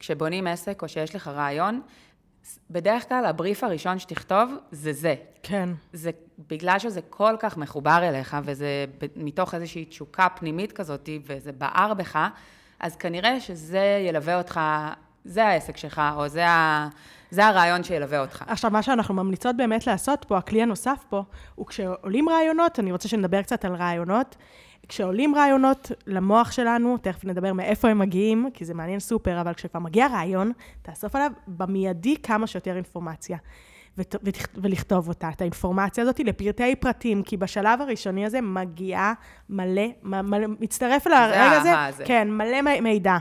[0.01, 1.81] כשבונים עסק או שיש לך רעיון,
[2.69, 5.15] בדרך כלל הבריף הראשון שתכתוב זה זה.
[5.43, 5.69] כן.
[5.93, 6.11] זה
[6.49, 8.85] בגלל שזה כל כך מחובר אליך, וזה
[9.15, 12.27] מתוך איזושהי תשוקה פנימית כזאת, וזה בער בך,
[12.79, 14.59] אז כנראה שזה ילווה אותך,
[15.25, 16.87] זה העסק שלך, או זה, ה,
[17.31, 18.43] זה הרעיון שילווה אותך.
[18.47, 21.23] עכשיו, מה שאנחנו ממליצות באמת לעשות פה, הכלי הנוסף פה,
[21.55, 24.35] הוא כשעולים רעיונות, אני רוצה שנדבר קצת על רעיונות,
[24.87, 29.79] כשעולים רעיונות למוח שלנו, תכף נדבר מאיפה הם מגיעים, כי זה מעניין סופר, אבל כשכבר
[29.79, 33.37] מגיע רעיון, תאסוף עליו במיידי כמה שיותר אינפורמציה.
[34.55, 39.13] ולכתוב אותה, את האינפורמציה הזאת לפרטי פרטים, כי בשלב הראשוני הזה מגיעה
[39.49, 42.05] מלא, מלא מצטרף לרגע הזה, זה.
[42.05, 43.17] כן, מלא מידע.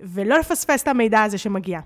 [0.00, 1.80] ולא לפספס את המידע הזה שמגיע.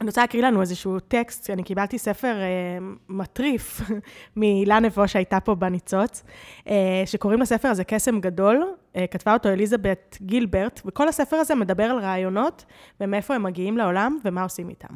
[0.00, 2.78] אני רוצה להקריא לנו איזשהו טקסט, אני קיבלתי ספר אה,
[3.08, 3.80] מטריף
[4.36, 6.22] מהילה נבו שהייתה פה בניצוץ,
[6.68, 8.64] אה, שקוראים לספר הזה קסם גדול,
[8.96, 12.64] אה, כתבה אותו אליזבת גילברט, וכל הספר הזה מדבר על רעיונות
[13.00, 14.94] ומאיפה הם מגיעים לעולם ומה עושים איתם.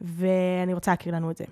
[0.00, 1.44] ואני רוצה להקריא לנו את זה.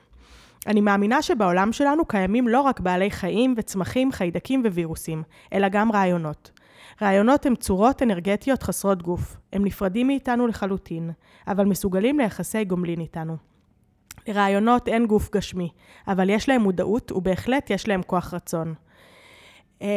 [0.66, 5.22] אני מאמינה שבעולם שלנו קיימים לא רק בעלי חיים וצמחים, חיידקים ווירוסים,
[5.53, 6.51] אלא גם רעיונות.
[7.03, 9.37] רעיונות הם צורות אנרגטיות חסרות גוף.
[9.53, 11.11] הם נפרדים מאיתנו לחלוטין,
[11.49, 13.37] אבל מסוגלים ליחסי גומלין איתנו.
[14.29, 15.69] לרעיונות אין גוף גשמי,
[16.09, 18.75] אבל יש להם מודעות ובהחלט יש להם כוח רצון.
[19.81, 19.88] אמ,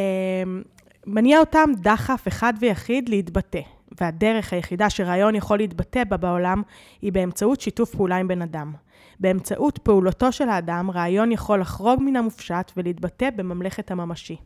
[1.05, 3.61] מניע אותם דחף אחד ויחיד להתבטא,
[4.01, 6.61] והדרך היחידה שרעיון יכול להתבטא בה בעולם
[7.01, 8.73] היא באמצעות שיתוף פעולה עם בן אדם.
[9.19, 14.37] באמצעות פעולתו של האדם, רעיון יכול לחרוג מן המופשט ולהתבטא בממלכת הממשי.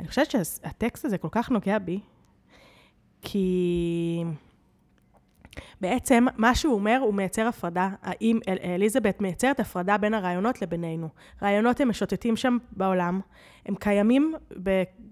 [0.00, 2.00] אני חושבת שהטקסט הזה כל כך נוגע בי,
[3.22, 4.24] כי
[5.80, 11.08] בעצם מה שהוא אומר, הוא מייצר הפרדה, האם אליזבת מייצרת הפרדה בין הרעיונות לבינינו.
[11.42, 13.20] רעיונות הם משוטטים שם בעולם,
[13.66, 14.34] הם קיימים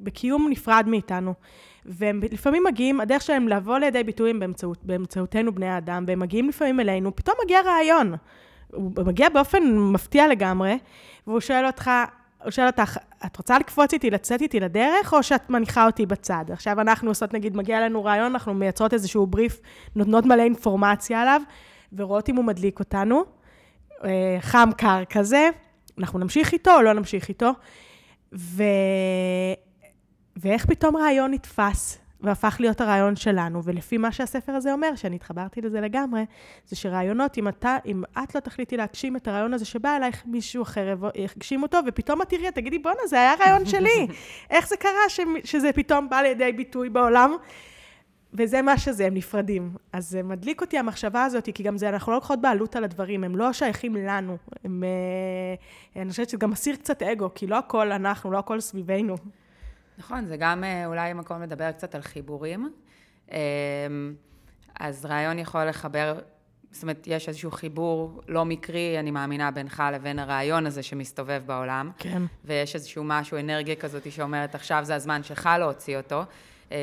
[0.00, 1.34] בקיום נפרד מאיתנו,
[1.84, 6.80] והם לפעמים מגיעים, הדרך שלהם לבוא לידי ביטויים באמצעות, באמצעותנו בני האדם, והם מגיעים לפעמים
[6.80, 8.14] אלינו, פתאום מגיע רעיון.
[8.72, 10.78] הוא מגיע באופן מפתיע לגמרי,
[11.26, 11.90] והוא שואל אותך,
[12.46, 16.44] הוא שואל אותך, את רוצה לקפוץ איתי, לצאת איתי לדרך, או שאת מניחה אותי בצד?
[16.52, 19.60] עכשיו אנחנו עושות, נגיד, מגיע לנו רעיון, אנחנו מייצרות איזשהו בריף,
[19.96, 21.40] נותנות מלא אינפורמציה עליו,
[21.92, 23.24] ורואות אם הוא מדליק אותנו,
[24.04, 25.48] אה, חם קר כזה,
[25.98, 27.50] אנחנו נמשיך איתו או לא נמשיך איתו,
[28.34, 28.62] ו...
[30.36, 33.64] ואיך פתאום רעיון נתפס והפך להיות הרעיון שלנו.
[33.64, 36.24] ולפי מה שהספר הזה אומר, שאני התחברתי לזה לגמרי,
[36.66, 40.62] זה שרעיונות, אם, אתה, אם את לא תחליטי להגשים את הרעיון הזה שבא אלייך, מישהו
[40.62, 44.06] אחר יגשים אותו, ופתאום את תראי, תגידי, בואנה, זה היה רעיון שלי.
[44.50, 47.36] איך זה קרה ש, שזה פתאום בא לידי ביטוי בעולם?
[48.32, 49.70] וזה מה שזה, הם נפרדים.
[49.92, 53.24] אז זה מדליק אותי המחשבה הזאת, כי גם זה, אנחנו לא לוקחות בעלות על הדברים,
[53.24, 54.36] הם לא שייכים לנו.
[54.64, 58.60] הם, אה, אני חושבת שזה גם מסיר קצת אגו, כי לא הכל אנחנו, לא הכל
[58.60, 59.16] סביבנו.
[59.98, 62.72] נכון, זה גם אה, אולי מקום לדבר קצת על חיבורים.
[63.32, 63.36] אמ,
[64.80, 66.18] אז רעיון יכול לחבר,
[66.70, 71.90] זאת אומרת, יש איזשהו חיבור לא מקרי, אני מאמינה, בינך לבין הרעיון הזה שמסתובב בעולם.
[71.98, 72.22] כן.
[72.44, 76.22] ויש איזשהו משהו, אנרגיה כזאת שאומרת, עכשיו זה הזמן שלך להוציא אותו.
[76.70, 76.76] אמ,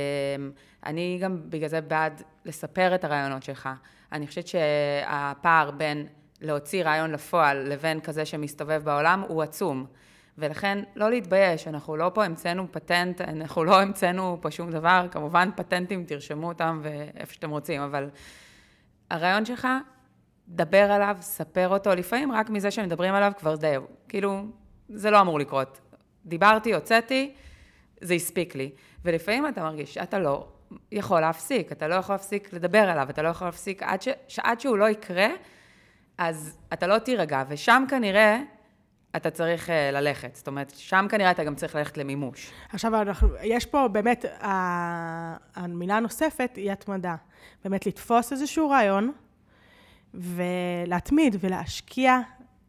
[0.86, 3.70] אני גם בגלל זה בעד לספר את הרעיונות שלך.
[4.12, 6.08] אני חושבת שהפער בין
[6.42, 9.86] להוציא רעיון לפועל לבין כזה שמסתובב בעולם הוא עצום.
[10.38, 15.50] ולכן לא להתבייש, אנחנו לא פה המצאנו פטנט, אנחנו לא המצאנו פה שום דבר, כמובן
[15.56, 18.10] פטנטים, תרשמו אותם ואיפה שאתם רוצים, אבל
[19.10, 19.68] הרעיון שלך,
[20.48, 24.46] דבר עליו, ספר אותו, לפעמים רק מזה שמדברים עליו כבר זהו, כאילו,
[24.90, 25.80] זה לא אמור לקרות.
[26.26, 27.34] דיברתי, הוצאתי,
[28.02, 28.72] זה הספיק לי.
[29.06, 30.48] ולפעמים אתה מרגיש שאתה לא
[30.92, 34.60] יכול להפסיק, אתה לא יכול להפסיק לדבר עליו, אתה לא יכול להפסיק, עד, ש, שעד
[34.60, 35.28] שהוא לא יקרה,
[36.18, 38.42] אז אתה לא תירגע, ושם כנראה
[39.16, 40.36] אתה צריך uh, ללכת.
[40.36, 42.52] זאת אומרת, שם כנראה אתה גם צריך ללכת למימוש.
[42.70, 44.26] עכשיו, אנחנו, יש פה באמת,
[45.56, 47.16] המילה הנוספת היא התמדה.
[47.64, 49.12] באמת לתפוס איזשהו רעיון,
[50.14, 52.20] ולהתמיד ולהשקיע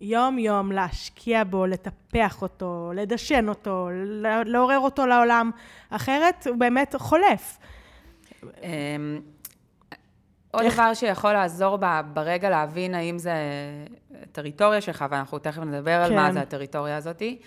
[0.01, 3.89] יום-יום, להשקיע בו, לטפח אותו, לדשן אותו,
[4.45, 5.51] לעורר אותו לעולם,
[5.91, 7.59] אחרת הוא באמת חולף.
[10.55, 11.79] עוד דבר שיכול לעזור
[12.13, 13.35] ברגע להבין האם זה
[14.33, 16.33] טריטוריה שלך, ואנחנו תכף נדבר על מה כן.
[16.33, 17.39] זה הטריטוריה הזאתי.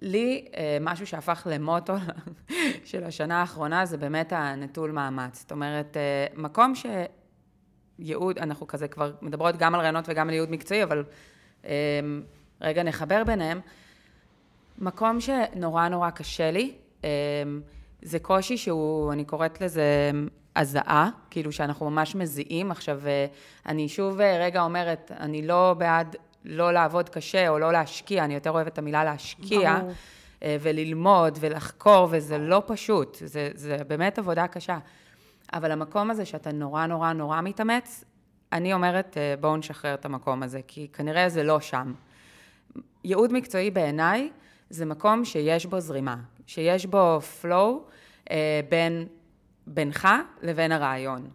[0.00, 1.94] לי, אה, משהו שהפך למוטו
[2.84, 5.40] של השנה האחרונה, זה באמת הנטול מאמץ.
[5.40, 6.72] זאת אומרת, אה, מקום
[7.98, 11.04] שייעוד, אנחנו כזה כבר מדברות גם על רעיונות וגם על ייעוד מקצועי, אבל
[11.64, 11.70] אה,
[12.60, 13.60] רגע נחבר ביניהם.
[14.78, 16.72] מקום שנורא נורא קשה לי,
[18.02, 20.10] זה קושי שהוא, אני קוראת לזה
[20.56, 22.70] הזעה, כאילו שאנחנו ממש מזיעים.
[22.70, 23.00] עכשיו,
[23.66, 28.50] אני שוב רגע אומרת, אני לא בעד לא לעבוד קשה או לא להשקיע, אני יותר
[28.50, 29.78] אוהבת את המילה להשקיע.
[29.80, 29.92] ברור.
[30.42, 34.78] אה, וללמוד ולחקור, וזה לא פשוט, זה, זה באמת עבודה קשה.
[35.52, 38.04] אבל המקום הזה שאתה נורא נורא נורא מתאמץ,
[38.52, 41.92] אני אומרת, אה, בואו נשחרר את המקום הזה, כי כנראה זה לא שם.
[43.04, 44.30] ייעוד מקצועי בעיניי
[44.70, 47.90] זה מקום שיש בו זרימה, שיש בו flow
[48.30, 49.06] אה, בין,
[49.68, 50.08] בינך
[50.42, 51.28] לבין הרעיון.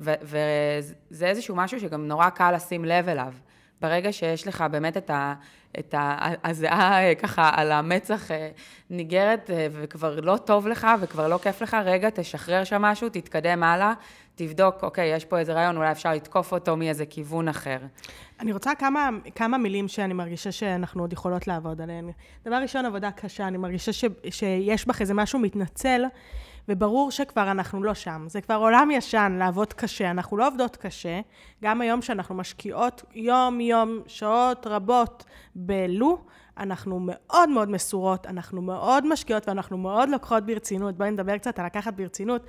[0.00, 3.32] וזה איזשהו משהו שגם נורא קל לשים לב אליו.
[3.80, 5.34] ברגע שיש לך באמת את ה...
[5.78, 5.94] את
[6.44, 8.50] הזיעה אה, ככה על המצח אה,
[8.90, 13.62] ניגרת אה, וכבר לא טוב לך וכבר לא כיף לך, רגע, תשחרר שם משהו, תתקדם
[13.62, 13.92] הלאה,
[14.34, 17.78] תבדוק, אוקיי, יש פה איזה רעיון, אולי אפשר לתקוף אותו מאיזה כיוון אחר.
[18.40, 22.10] אני רוצה כמה, כמה מילים שאני מרגישה שאנחנו עוד יכולות לעבוד עליהן.
[22.44, 26.04] דבר ראשון, עבודה קשה, אני מרגישה ש, שיש בך איזה משהו מתנצל.
[26.68, 28.24] וברור שכבר אנחנו לא שם.
[28.28, 30.10] זה כבר עולם ישן, לעבוד קשה.
[30.10, 31.20] אנחנו לא עובדות קשה.
[31.62, 36.18] גם היום שאנחנו משקיעות יום-יום, שעות רבות בלו,
[36.58, 40.96] אנחנו מאוד מאוד מסורות, אנחנו מאוד משקיעות ואנחנו מאוד לוקחות ברצינות.
[40.96, 42.46] בואי נדבר קצת על לקחת ברצינות,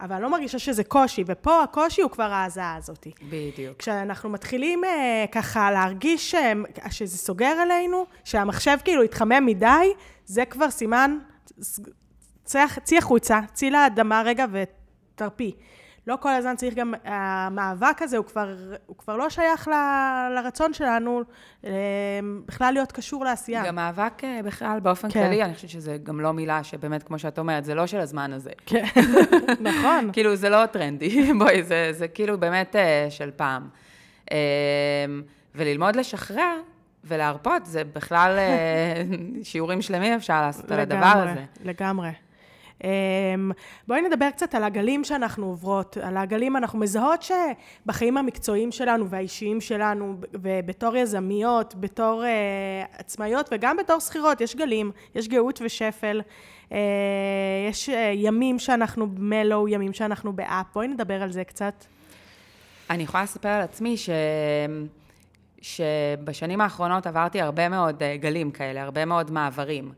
[0.00, 3.06] אבל אני לא מרגישה שזה קושי, ופה הקושי הוא כבר ההזעה הזאת.
[3.30, 3.78] בדיוק.
[3.78, 6.52] כשאנחנו מתחילים אה, ככה להרגיש אה,
[6.90, 9.92] שזה סוגר עלינו, שהמחשב כאילו התחמם מדי,
[10.26, 11.18] זה כבר סימן
[12.84, 15.54] צאי החוצה, צאי לאדמה רגע ותרפי.
[16.06, 18.54] לא כל הזמן צריך גם, המאבק הזה הוא כבר,
[18.86, 19.72] הוא כבר לא שייך ל,
[20.34, 21.22] לרצון שלנו
[21.64, 21.70] אה,
[22.46, 23.66] בכלל להיות קשור לעשייה.
[23.66, 25.22] גם מאבק אה, בכלל באופן כן.
[25.22, 28.32] כללי, אני חושבת שזה גם לא מילה שבאמת, כמו שאת אומרת, זה לא של הזמן
[28.32, 28.50] הזה.
[28.66, 28.84] כן,
[29.70, 30.10] נכון.
[30.12, 33.68] כאילו, זה לא טרנדי, בואי, זה, זה כאילו באמת אה, של פעם.
[35.54, 36.56] וללמוד לשחרר,
[37.04, 38.38] ולהרפות, זה בכלל
[39.42, 41.30] שיעורים שלמים אפשר לעשות על הדבר הזה.
[41.30, 42.25] לגמרי, לגמרי.
[42.84, 43.50] אמ,
[43.88, 49.60] בואי נדבר קצת על הגלים שאנחנו עוברות, על הגלים, אנחנו מזהות שבחיים המקצועיים שלנו והאישיים
[49.60, 56.20] שלנו, ובתור יזמיות, בתור uh, עצמאיות וגם בתור שכירות, יש גלים, יש גאות ושפל,
[56.68, 56.74] uh,
[57.68, 61.84] יש uh, ימים שאנחנו במלו, ימים שאנחנו באפ, בואי נדבר על זה קצת.
[62.90, 64.10] אני יכולה לספר על עצמי ש...
[65.62, 69.92] שבשנים האחרונות עברתי הרבה מאוד גלים כאלה, הרבה מאוד מעברים.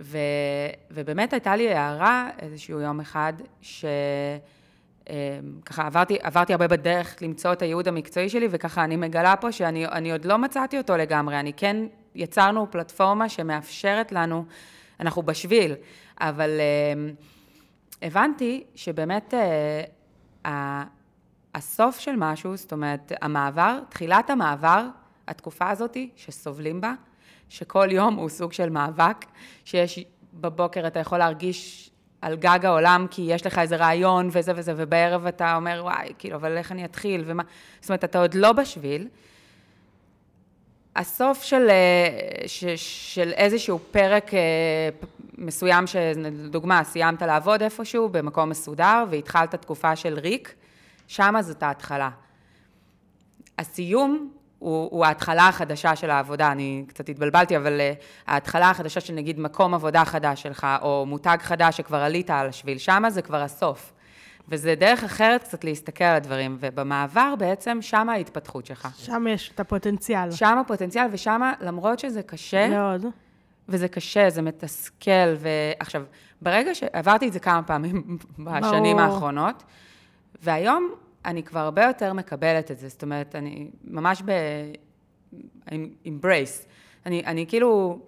[0.00, 0.18] ו,
[0.90, 3.82] ובאמת הייתה לי הערה איזשהו יום אחד, שככה
[5.10, 10.12] אמ, עברתי, עברתי הרבה בדרך למצוא את הייעוד המקצועי שלי, וככה אני מגלה פה שאני
[10.12, 11.40] עוד לא מצאתי אותו לגמרי.
[11.40, 11.76] אני כן,
[12.14, 14.44] יצרנו פלטפורמה שמאפשרת לנו,
[15.00, 15.74] אנחנו בשביל,
[16.20, 17.14] אבל אמ,
[18.02, 19.34] הבנתי שבאמת
[20.44, 20.84] אה,
[21.54, 24.86] הסוף של משהו, זאת אומרת, המעבר, תחילת המעבר,
[25.28, 26.94] התקופה הזאתי שסובלים בה,
[27.48, 29.26] שכל יום הוא סוג של מאבק,
[29.64, 30.04] שיש
[30.34, 31.90] בבוקר אתה יכול להרגיש
[32.22, 36.36] על גג העולם כי יש לך איזה רעיון וזה וזה, ובערב אתה אומר, וואי, כאילו,
[36.36, 37.42] אבל איך אני אתחיל ומה...
[37.80, 39.08] זאת אומרת, אתה עוד לא בשביל.
[40.96, 42.64] הסוף של, אה, ש,
[43.14, 44.40] של איזשהו פרק אה,
[45.38, 50.54] מסוים, שלדוגמה, סיימת לעבוד איפשהו במקום מסודר והתחלת תקופה של ריק,
[51.08, 52.10] שמה זאת ההתחלה.
[53.58, 54.30] הסיום
[54.64, 59.40] הוא, הוא ההתחלה החדשה של העבודה, אני קצת התבלבלתי, אבל uh, ההתחלה החדשה של נגיד
[59.40, 63.92] מקום עבודה חדש שלך, או מותג חדש שכבר עלית על השביל, שמה זה כבר הסוף.
[64.48, 68.88] וזה דרך אחרת קצת להסתכל על הדברים, ובמעבר בעצם, שמה ההתפתחות שלך.
[68.96, 70.30] שם יש את הפוטנציאל.
[70.30, 73.06] שם הפוטנציאל, ושם, למרות שזה קשה, מאוד.
[73.68, 76.02] וזה קשה, זה מתסכל, ועכשיו,
[76.42, 79.12] ברגע שעברתי את זה כמה פעמים בשנים ברור.
[79.12, 79.62] האחרונות,
[80.42, 84.30] והיום אני כבר הרבה יותר מקבלת את זה, זאת אומרת, אני ממש ב...
[86.06, 86.66] אמברייס.
[87.06, 87.98] אני, אני כאילו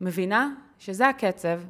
[0.00, 1.60] מבינה שזה הקצב,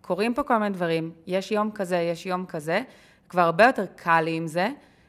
[0.00, 2.82] קורים פה כל מיני דברים, יש יום כזה, יש יום כזה,
[3.28, 4.68] כבר הרבה יותר קל לי עם זה.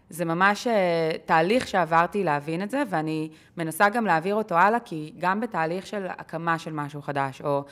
[0.09, 5.13] זה ממש אה, תהליך שעברתי להבין את זה, ואני מנסה גם להעביר אותו הלאה, כי
[5.19, 7.63] גם בתהליך של הקמה של משהו חדש, או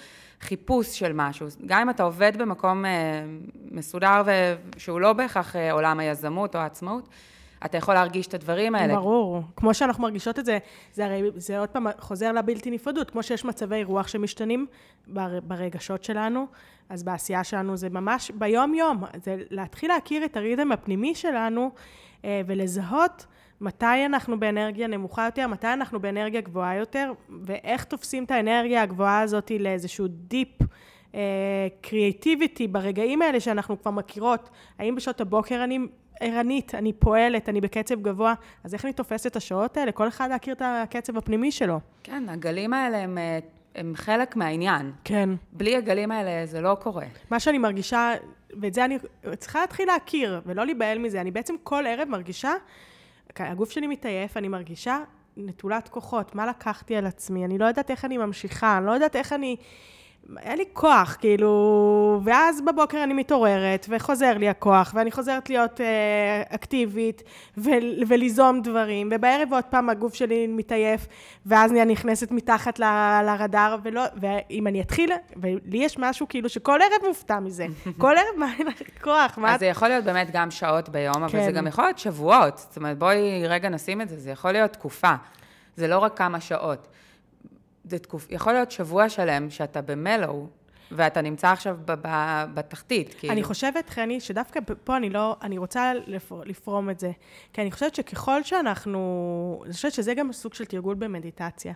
[0.41, 2.91] חיפוש של משהו, גם אם אתה עובד במקום אה,
[3.71, 4.21] מסודר
[4.77, 7.09] שהוא לא בהכרח אה, עולם היזמות או העצמאות,
[7.65, 8.95] אתה יכול להרגיש את הדברים האלה.
[8.95, 9.41] ברור.
[9.55, 10.57] כמו שאנחנו מרגישות את זה,
[10.93, 13.11] זה הרי, זה עוד פעם חוזר לבלתי נפרדות.
[13.11, 14.65] כמו שיש מצבי רוח שמשתנים
[15.43, 16.47] ברגשות שלנו,
[16.89, 19.03] אז בעשייה שלנו זה ממש ביום-יום.
[19.23, 21.71] זה להתחיל להכיר את הריתם הפנימי שלנו
[22.25, 23.25] אה, ולזהות
[23.61, 29.21] מתי אנחנו באנרגיה נמוכה יותר, מתי אנחנו באנרגיה גבוהה יותר, ואיך תופסים את האנרגיה הגבוהה
[29.21, 30.57] הזאת לאיזשהו דיפ.
[31.81, 34.49] קריאטיביטי uh, ברגעים האלה שאנחנו כבר מכירות,
[34.79, 35.79] האם בשעות הבוקר אני
[36.19, 39.91] ערנית, אני פועלת, אני בקצב גבוה, אז איך אני תופסת את השעות האלה?
[39.91, 41.79] כל אחד להכיר את הקצב הפנימי שלו.
[42.03, 43.39] כן, הגלים האלה הם, אה,
[43.75, 44.91] הם חלק מהעניין.
[45.03, 45.29] כן.
[45.51, 47.05] בלי הגלים האלה זה לא קורה.
[47.29, 48.13] מה שאני מרגישה,
[48.61, 48.97] ואת זה אני
[49.37, 52.51] צריכה להתחיל להכיר, ולא להיבהל מזה, אני בעצם כל ערב מרגישה,
[53.35, 54.99] הגוף שלי מתעייף, אני מרגישה
[55.37, 59.15] נטולת כוחות, מה לקחתי על עצמי, אני לא יודעת איך אני ממשיכה, אני לא יודעת
[59.15, 59.55] איך אני...
[60.39, 66.41] אין לי כוח, כאילו, ואז בבוקר אני מתעוררת, וחוזר לי הכוח, ואני חוזרת להיות אה,
[66.55, 67.23] אקטיבית,
[67.57, 67.69] ו-
[68.07, 71.07] וליזום דברים, ובערב עוד פעם הגוף שלי מתעייף,
[71.45, 76.79] ואז אני נכנסת מתחת ל- לרדאר, ולא, ואם אני אתחיל, ולי יש משהו כאילו שכל
[76.81, 77.65] ערב מופתע מזה,
[77.97, 79.53] כל ערב מה אין לך כוח, מה...
[79.53, 81.21] אז זה יכול להיות באמת גם שעות ביום, כן.
[81.23, 81.51] אבל זה כן.
[81.51, 85.13] גם יכול להיות שבועות, זאת אומרת, בואי רגע נשים את זה, זה יכול להיות תקופה,
[85.75, 86.87] זה לא רק כמה שעות.
[87.83, 90.47] זה תקוף, יכול להיות שבוע שלם שאתה במלואו,
[90.91, 93.33] ואתה נמצא עכשיו ב- ב- בתחתית, כאילו.
[93.33, 95.91] אני חושבת, חני, שדווקא פה אני לא, אני רוצה
[96.45, 97.11] לפרום את זה.
[97.53, 101.73] כי אני חושבת שככל שאנחנו, אני חושבת שזה גם סוג של תרגול במדיטציה.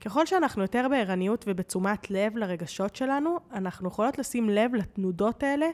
[0.00, 5.66] ככל שאנחנו יותר בערניות ובתשומת לב לרגשות שלנו, אנחנו יכולות לשים לב לתנודות האלה.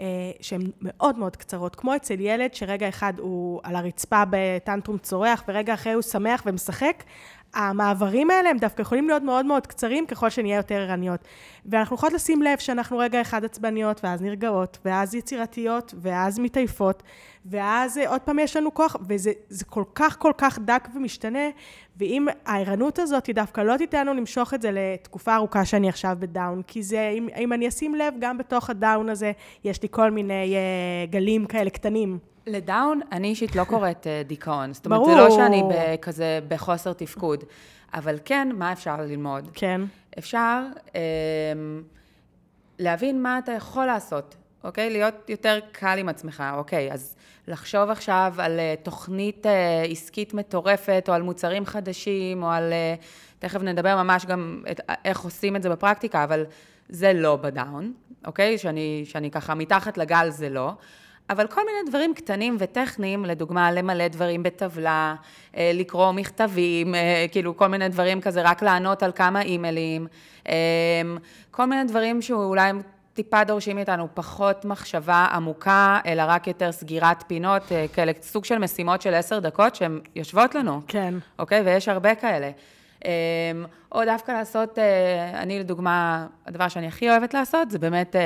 [0.00, 0.04] אה,
[0.40, 5.74] שהן מאוד מאוד קצרות, כמו אצל ילד שרגע אחד הוא על הרצפה בטנטרום צורח ורגע
[5.74, 7.04] אחרי הוא שמח ומשחק,
[7.54, 11.20] המעברים האלה הם דווקא יכולים להיות מאוד מאוד קצרים ככל שנהיה יותר ערניות.
[11.66, 17.02] ואנחנו יכולות לשים לב שאנחנו רגע אחד עצבניות, ואז נרגעות, ואז יצירתיות, ואז מתעייפות,
[17.46, 19.32] ואז עוד פעם יש לנו כוח, וזה
[19.66, 21.48] כל כך כל כך דק ומשתנה,
[21.96, 26.16] ואם הערנות הזאת היא דווקא לא תיתן לנו למשוך את זה לתקופה ארוכה שאני עכשיו
[26.20, 29.32] בדאון, כי זה, אם, אם אני אשים לב, גם בתוך הדאון הזה,
[29.64, 32.18] יש לי כל מיני uh, גלים כאלה קטנים.
[32.46, 34.72] לדאון, אני אישית לא קוראת uh, דיכאון.
[34.72, 35.14] זאת אומרת, ברור.
[35.14, 35.62] זה לא שאני
[36.02, 37.44] כזה בחוסר תפקוד.
[37.94, 39.48] אבל כן, מה אפשר ללמוד?
[39.54, 39.80] כן.
[40.18, 40.94] אפשר um,
[42.78, 44.90] להבין מה אתה יכול לעשות, אוקיי?
[44.90, 46.92] להיות יותר קל עם עצמך, אוקיי?
[46.92, 47.16] אז
[47.48, 49.48] לחשוב עכשיו על uh, תוכנית uh,
[49.90, 52.72] עסקית מטורפת, או על מוצרים חדשים, או על...
[52.72, 53.04] Uh,
[53.38, 56.44] תכף נדבר ממש גם את, איך עושים את זה בפרקטיקה, אבל
[56.88, 57.92] זה לא בדאון,
[58.26, 58.58] אוקיי?
[58.58, 60.72] שאני, שאני ככה מתחת לגל זה לא.
[61.30, 65.14] אבל כל מיני דברים קטנים וטכניים, לדוגמה, למלא דברים בטבלה,
[65.56, 66.94] לקרוא מכתבים,
[67.32, 70.06] כאילו כל מיני דברים כזה, רק לענות על כמה אימיילים,
[71.50, 72.82] כל מיני דברים שאולי הם
[73.14, 79.02] טיפה דורשים מאיתנו פחות מחשבה עמוקה, אלא רק יותר סגירת פינות, כאלה סוג של משימות
[79.02, 80.80] של עשר דקות שהן יושבות לנו.
[80.88, 81.14] כן.
[81.38, 81.60] אוקיי?
[81.60, 82.50] ויש הרבה כאלה.
[83.92, 84.78] או דווקא לעשות,
[85.34, 88.16] אני לדוגמה, הדבר שאני הכי אוהבת לעשות, זה באמת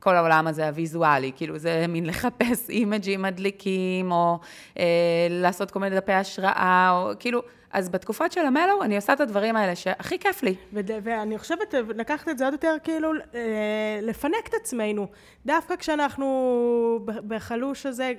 [0.00, 4.38] כל העולם הזה הוויזואלי, כאילו זה מין לחפש אימג'ים מדליקים, או
[4.78, 4.84] אה,
[5.30, 7.42] לעשות כל מיני דפי השראה, או כאילו,
[7.76, 10.54] אז בתקופות של המלו, אני עושה את הדברים האלה שהכי כיף לי.
[10.72, 13.40] וד- ואני חושבת, לקחת את זה עוד יותר, כאילו, אה,
[14.02, 15.06] לפנק את עצמנו.
[15.46, 16.26] דווקא כשאנחנו
[17.28, 18.12] בחלוש הזה,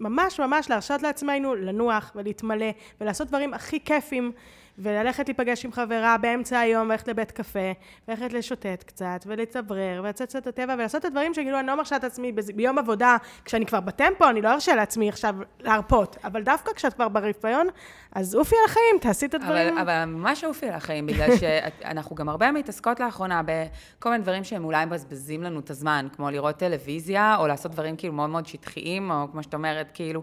[0.00, 2.66] ממש ממש להרשות לעצמנו לנוח ולהתמלא,
[3.00, 4.32] ולעשות דברים הכי כיפים.
[4.78, 7.72] וללכת להיפגש עם חברה באמצע היום, ללכת לבית קפה,
[8.08, 12.04] ללכת לשוטט קצת, ולצברר, ולצאת קצת לטבע, ולעשות את הדברים שכאילו אני לא מרשה את
[12.04, 16.16] עצמי ביום עבודה, כשאני כבר בטמפו, אני לא ארשה לעצמי עכשיו להרפות.
[16.24, 17.66] אבל דווקא כשאת כבר ברפיון,
[18.12, 19.78] אז עופי על החיים, תעשי את הדברים.
[19.78, 24.44] אבל, אבל ממש עופי על החיים, בגלל שאנחנו גם הרבה מתעסקות לאחרונה בכל מיני דברים
[24.44, 28.46] שהם אולי מבזבזים לנו את הזמן, כמו לראות טלוויזיה, או לעשות דברים כאילו מאוד מאוד
[28.46, 30.22] שטחיים, או כמו שאת אומרת, כאילו...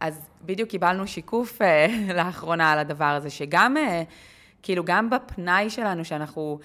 [0.00, 4.02] אז בדיוק קיבלנו שיקוף אה, לאחרונה על הדבר הזה, שגם, אה,
[4.62, 6.58] כאילו, גם בפנאי שלנו, שאנחנו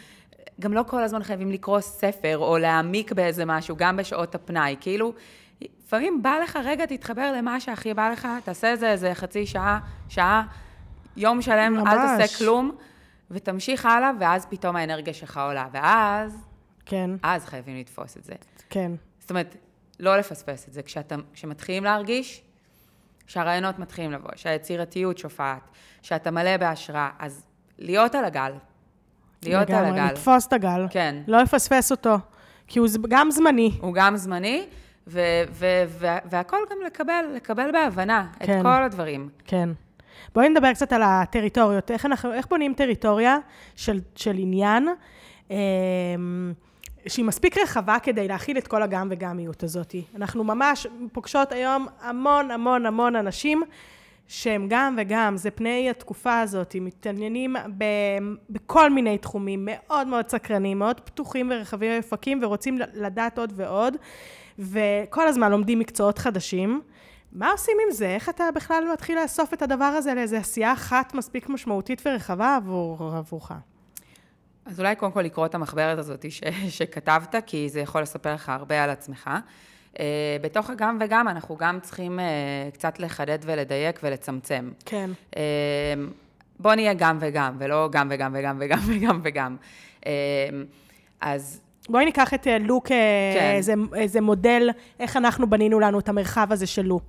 [0.60, 5.14] גם לא כל הזמן חייבים לקרוא ספר או להעמיק באיזה משהו, גם בשעות הפנאי, כאילו,
[5.62, 10.44] לפעמים בא לך, רגע, תתחבר למה שהכי בא לך, תעשה איזה איזה חצי שעה, שעה,
[11.18, 11.88] יום שלם, ממש.
[11.88, 12.72] אל תעשה כלום,
[13.32, 16.38] ותמשיך הלאה, ואז פתאום האנרגיה שלך עולה, ואז...
[16.86, 17.12] כן.
[17.24, 18.34] אז חייבים לתפוס את זה.
[18.70, 18.92] כן.
[19.20, 19.56] זאת אומרת,
[20.00, 20.82] לא לפספס את זה.
[20.82, 22.42] כשאתה, כשמתחילים להרגיש,
[23.30, 25.70] שהרעיונות מתחילים לבוא, שהיצירתיות שופעת,
[26.02, 27.46] שאתה מלא בהשראה, אז
[27.80, 28.52] להיות על הגל.
[29.44, 30.06] להיות לגמרי, על הגל.
[30.06, 30.86] לתפוס את הגל.
[30.90, 31.16] כן.
[31.28, 32.16] לא לפספס אותו.
[32.68, 33.72] כי הוא גם זמני.
[33.82, 34.66] הוא גם זמני,
[35.08, 35.20] ו-
[35.52, 38.62] ו- ו- והכל גם לקבל, לקבל בהבנה את כן.
[38.64, 39.30] כל הדברים.
[39.46, 39.70] כן.
[40.36, 41.92] בואי נדבר קצת על הטריטוריות.
[41.92, 43.38] איך, אנחנו, איך בונים טריטוריה
[43.76, 44.88] של, של עניין
[45.52, 45.58] אה,
[47.08, 49.96] שהיא מספיק רחבה כדי להכיל את כל הגם וגמיות הזאת.
[50.16, 53.64] אנחנו ממש פוגשות היום המון המון המון אנשים
[54.28, 57.84] שהם גם וגם, זה פני התקופה הזאת, מתעניינים ב,
[58.50, 63.96] בכל מיני תחומים, מאוד מאוד סקרנים, מאוד פתוחים ורחבים ואופקים, ורוצים לדעת עוד ועוד,
[64.60, 66.82] וכל הזמן לומדים מקצועות חדשים.
[67.32, 68.08] מה עושים עם זה?
[68.08, 73.14] איך אתה בכלל מתחיל לאסוף את הדבר הזה לאיזו עשייה אחת מספיק משמעותית ורחבה עבור,
[73.18, 73.52] עבורך?
[74.70, 78.50] אז אולי קודם כל לקרוא את המחברת הזאת ש- שכתבת, כי זה יכול לספר לך
[78.50, 79.30] הרבה על עצמך.
[79.94, 80.00] Uh,
[80.42, 84.72] בתוך הגם וגם, אנחנו גם צריכים uh, קצת לחדד ולדייק ולצמצם.
[84.86, 85.10] כן.
[85.32, 85.38] Uh,
[86.60, 89.56] בוא נהיה גם וגם, ולא גם וגם וגם וגם וגם וגם.
[91.22, 92.96] אז בואי ניקח את אה, לו כן.
[93.40, 97.00] כאיזה איזה מודל, איך אנחנו בנינו לנו את המרחב הזה של לו.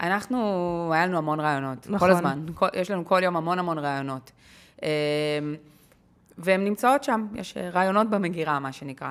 [0.00, 1.98] אנחנו, היה לנו המון רעיונות, נכון.
[1.98, 2.46] כל הזמן.
[2.54, 4.32] כל, יש לנו כל יום המון המון רעיונות.
[6.38, 9.10] אה, והן נמצאות שם, יש אה, רעיונות במגירה, מה שנקרא.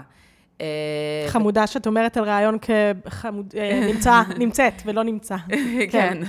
[0.61, 5.35] אה, חמודה שאת אומרת על רעיון כנמצא, נמצאת ולא נמצא.
[5.91, 6.17] כן.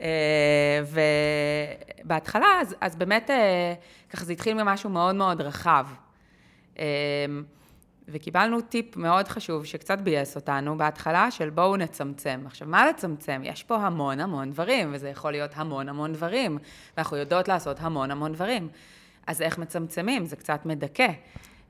[0.00, 0.80] אה,
[2.04, 3.74] ובהתחלה, אז, אז באמת, אה,
[4.10, 5.86] ככה זה התחיל ממשהו מאוד מאוד רחב.
[8.08, 12.42] וקיבלנו טיפ מאוד חשוב שקצת ביאס אותנו בהתחלה, של בואו נצמצם.
[12.46, 13.42] עכשיו, מה לצמצם?
[13.44, 16.58] יש פה המון המון דברים, וזה יכול להיות המון המון דברים,
[16.96, 18.68] ואנחנו יודעות לעשות המון המון דברים.
[19.26, 20.26] אז איך מצמצמים?
[20.26, 21.12] זה קצת מדכא.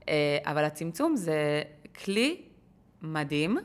[0.09, 1.63] אה, אבל הצמצום זה
[2.05, 2.43] כלי
[3.03, 3.59] מדהים.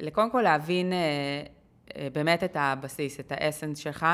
[0.00, 0.98] לקודם כל להבין אה,
[1.96, 4.06] אה, באמת את הבסיס, את האסנס שלך,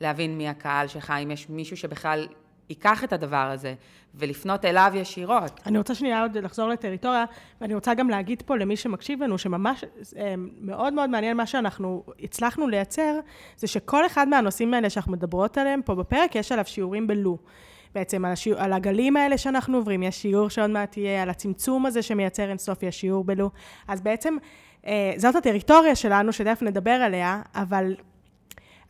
[0.00, 2.28] להבין מי הקהל שלך, אם יש מישהו שבכלל
[2.68, 3.74] ייקח את הדבר הזה,
[4.14, 5.60] ולפנות אליו ישירות.
[5.66, 7.24] אני רוצה שנייה עוד לחזור לטריטוריה,
[7.60, 9.84] ואני רוצה גם להגיד פה למי שמקשיב לנו, שממש
[10.16, 13.20] אה, מאוד מאוד מעניין מה שאנחנו הצלחנו לייצר,
[13.56, 17.38] זה שכל אחד מהנושאים האלה שאנחנו מדברות עליהם פה בפרק, יש עליו שיעורים בלו.
[17.94, 21.86] בעצם על, השיעור, על הגלים האלה שאנחנו עוברים, יש שיעור שעוד מעט יהיה, על הצמצום
[21.86, 23.50] הזה שמייצר אינסוף, יש שיעור בלו.
[23.88, 24.36] אז בעצם,
[24.86, 27.94] אה, זאת הטריטוריה שלנו, שתכף נדבר עליה, אבל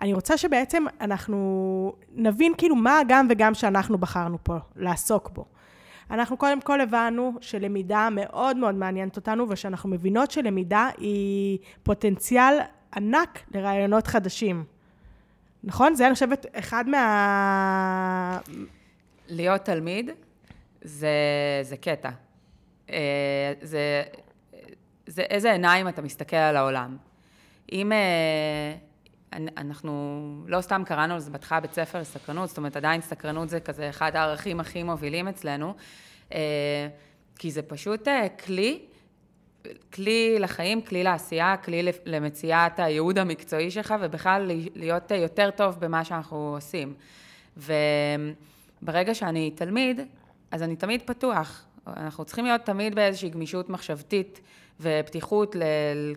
[0.01, 5.45] אני רוצה שבעצם אנחנו נבין כאילו מה הגם וגם שאנחנו בחרנו פה לעסוק בו.
[6.11, 12.55] אנחנו קודם כל הבנו שלמידה מאוד מאוד מעניינת אותנו, ושאנחנו מבינות שלמידה היא פוטנציאל
[12.97, 14.65] ענק לרעיונות חדשים.
[15.65, 15.95] נכון?
[15.95, 18.39] זה, אני חושבת, אחד מה...
[19.29, 20.11] להיות תלמיד
[20.83, 21.09] זה,
[21.63, 22.11] זה קטע.
[22.91, 24.03] אה, זה,
[25.07, 26.97] זה איזה עיניים אתה מסתכל על העולם.
[27.73, 28.75] אם אה,
[29.57, 33.89] אנחנו לא סתם קראנו לזה בהתחלה בית ספר לסקרנות, זאת אומרת עדיין סקרנות זה כזה
[33.89, 35.75] אחד הערכים הכי מובילים אצלנו,
[36.33, 36.89] אה,
[37.39, 38.81] כי זה פשוט אה, כלי,
[39.93, 46.55] כלי לחיים, כלי לעשייה, כלי למציאת הייעוד המקצועי שלך ובכלל להיות יותר טוב במה שאנחנו
[46.55, 46.95] עושים.
[47.57, 50.01] וברגע שאני תלמיד,
[50.51, 51.65] אז אני תמיד פתוח.
[51.87, 54.41] אנחנו צריכים להיות תמיד באיזושהי גמישות מחשבתית
[54.81, 55.63] ופתיחות, ל,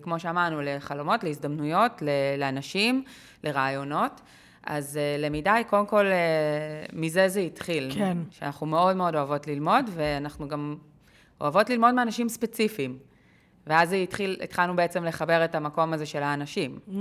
[0.01, 2.03] כמו שאמרנו, לחלומות, להזדמנויות,
[2.37, 3.03] לאנשים,
[3.43, 4.21] לרעיונות.
[4.63, 7.91] אז uh, למידה היא קודם כל, uh, מזה זה התחיל.
[7.95, 8.17] כן.
[8.31, 10.75] שאנחנו מאוד מאוד אוהבות ללמוד, ואנחנו גם
[11.41, 12.97] אוהבות ללמוד מאנשים ספציפיים.
[13.67, 16.79] ואז התחיל, התחלנו בעצם לחבר את המקום הזה של האנשים.
[16.87, 16.93] Mm.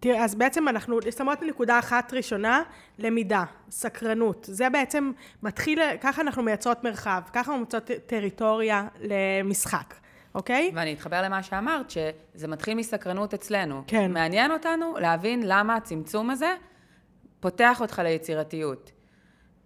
[0.00, 2.62] תראה, אז בעצם אנחנו שמות נקודה אחת ראשונה,
[2.98, 4.46] למידה, סקרנות.
[4.50, 5.12] זה בעצם
[5.42, 9.94] מתחיל, ככה אנחנו מייצרות מרחב, ככה אנחנו מייצרות טריטוריה למשחק.
[10.34, 10.70] אוקיי?
[10.74, 13.82] ואני אתחבר למה שאמרת, שזה מתחיל מסקרנות אצלנו.
[13.86, 14.12] כן.
[14.12, 16.54] מעניין אותנו להבין למה הצמצום הזה
[17.40, 18.92] פותח אותך ליצירתיות.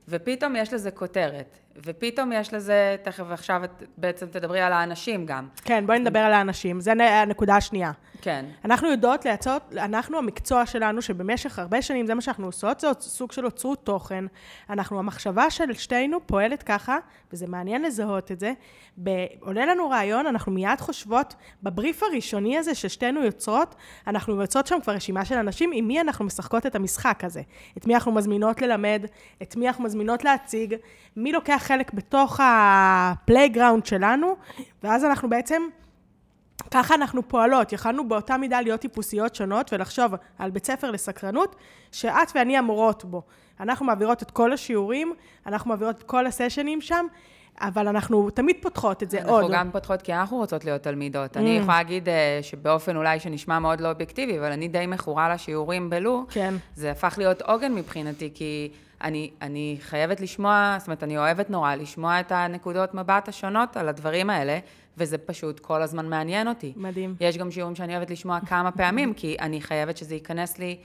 [0.08, 5.48] ופתאום יש לזה כותרת, ופתאום יש לזה, תכף עכשיו את בעצם תדברי על האנשים גם.
[5.64, 7.92] כן, בואי נדבר על האנשים, זה הנקודה השנייה.
[8.26, 8.44] כן.
[8.64, 13.32] אנחנו יודעות לייצות, אנחנו המקצוע שלנו, שבמשך הרבה שנים זה מה שאנחנו עושות, זה סוג
[13.32, 14.24] של אוצרות תוכן.
[14.70, 16.98] אנחנו, המחשבה של שתינו פועלת ככה,
[17.32, 18.52] וזה מעניין לזהות את זה.
[19.40, 23.74] עולה לנו רעיון, אנחנו מיד חושבות, בבריף הראשוני הזה ששתינו יוצרות,
[24.06, 27.42] אנחנו יוצרות שם כבר רשימה של אנשים עם מי אנחנו משחקות את המשחק הזה.
[27.78, 29.06] את מי אנחנו מזמינות ללמד,
[29.42, 30.74] את מי אנחנו מזמינות להציג,
[31.16, 34.36] מי לוקח חלק בתוך ה playground שלנו,
[34.82, 35.62] ואז אנחנו בעצם...
[36.70, 41.56] ככה אנחנו פועלות, יכלנו באותה מידה להיות טיפוסיות שונות ולחשוב על בית ספר לסקרנות,
[41.92, 43.22] שאת ואני המורות בו.
[43.60, 45.14] אנחנו מעבירות את כל השיעורים,
[45.46, 47.06] אנחנו מעבירות את כל הסשנים שם,
[47.60, 49.42] אבל אנחנו תמיד פותחות את זה אנחנו עוד.
[49.42, 51.36] אנחנו גם פותחות כי אנחנו רוצות להיות תלמידות.
[51.36, 51.40] Mm.
[51.40, 55.90] אני יכולה להגיד אה, שבאופן אולי שנשמע מאוד לא אובייקטיבי, אבל אני די מכורה לשיעורים
[55.90, 56.24] בלו.
[56.30, 56.54] כן.
[56.74, 58.70] זה הפך להיות עוגן מבחינתי, כי
[59.02, 63.88] אני, אני חייבת לשמוע, זאת אומרת, אני אוהבת נורא לשמוע את הנקודות מבט השונות על
[63.88, 64.58] הדברים האלה,
[64.98, 66.72] וזה פשוט כל הזמן מעניין אותי.
[66.76, 67.14] מדהים.
[67.20, 70.78] יש גם שיעורים שאני אוהבת לשמוע כמה פעמים, כי אני חייבת שזה ייכנס לי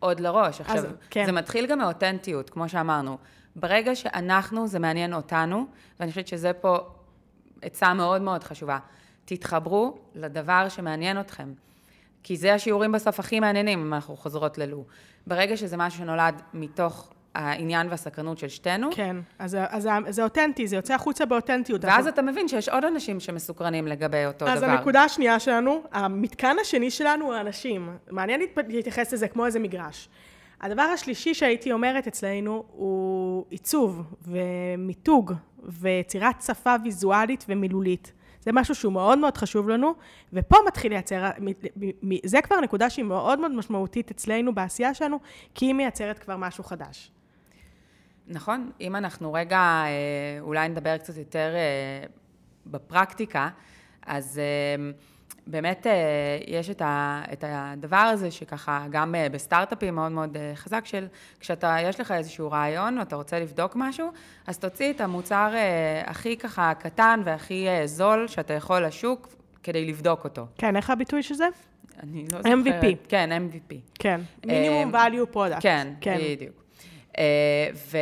[0.00, 0.60] עוד לראש.
[0.60, 1.26] עכשיו, כן.
[1.26, 3.18] זה מתחיל גם מאותנטיות, כמו שאמרנו.
[3.56, 5.66] ברגע שאנחנו, זה מעניין אותנו,
[6.00, 6.78] ואני חושבת שזה פה
[7.62, 8.78] עצה מאוד מאוד חשובה.
[9.24, 11.52] תתחברו לדבר שמעניין אתכם.
[12.22, 14.84] כי זה השיעורים בסוף הכי מעניינים, אם אנחנו חוזרות ללו.
[15.26, 20.76] ברגע שזה משהו שנולד מתוך העניין והסקרנות של שתינו, כן, אז, אז זה אותנטי, זה
[20.76, 21.84] יוצא החוצה באותנטיות.
[21.84, 24.70] ואז אתה מבין שיש עוד אנשים שמסוקרנים לגבי אותו אז דבר.
[24.70, 27.90] אז הנקודה השנייה שלנו, המתקן השני שלנו הוא האנשים.
[28.10, 30.08] מעניין להתייחס לזה כמו איזה מגרש.
[30.60, 38.12] הדבר השלישי שהייתי אומרת אצלנו הוא עיצוב ומיתוג ויצירת שפה ויזואלית ומילולית.
[38.40, 39.94] זה משהו שהוא מאוד מאוד חשוב לנו,
[40.32, 41.30] ופה מתחיל לייצר,
[42.24, 45.18] זה כבר נקודה שהיא מאוד מאוד משמעותית אצלנו בעשייה שלנו,
[45.54, 47.10] כי היא מייצרת כבר משהו חדש.
[48.28, 52.06] נכון, אם אנחנו רגע, אה, אולי נדבר קצת יותר אה,
[52.66, 53.48] בפרקטיקה,
[54.06, 54.90] אז אה,
[55.46, 55.86] באמת
[56.46, 61.06] יש את, הדבר הזה שככה גם בסטארט-אפים מאוד מאוד חזק של
[61.40, 64.10] כשאתה, יש לך איזשהו רעיון או אתה רוצה לבדוק משהו,
[64.46, 65.52] אז תוציא את המוצר
[66.04, 69.28] הכי ככה קטן והכי זול שאתה יכול לשוק
[69.62, 70.46] כדי לבדוק אותו.
[70.58, 71.48] כן, איך הביטוי של זה?
[72.02, 72.82] אני לא זוכרת.
[72.82, 72.96] MVP.
[73.08, 73.74] כן, MVP.
[73.94, 75.60] כן, מינימום value product.
[75.60, 76.67] כן, כן, בדיוק.
[77.18, 77.24] אה,
[77.74, 77.98] ו...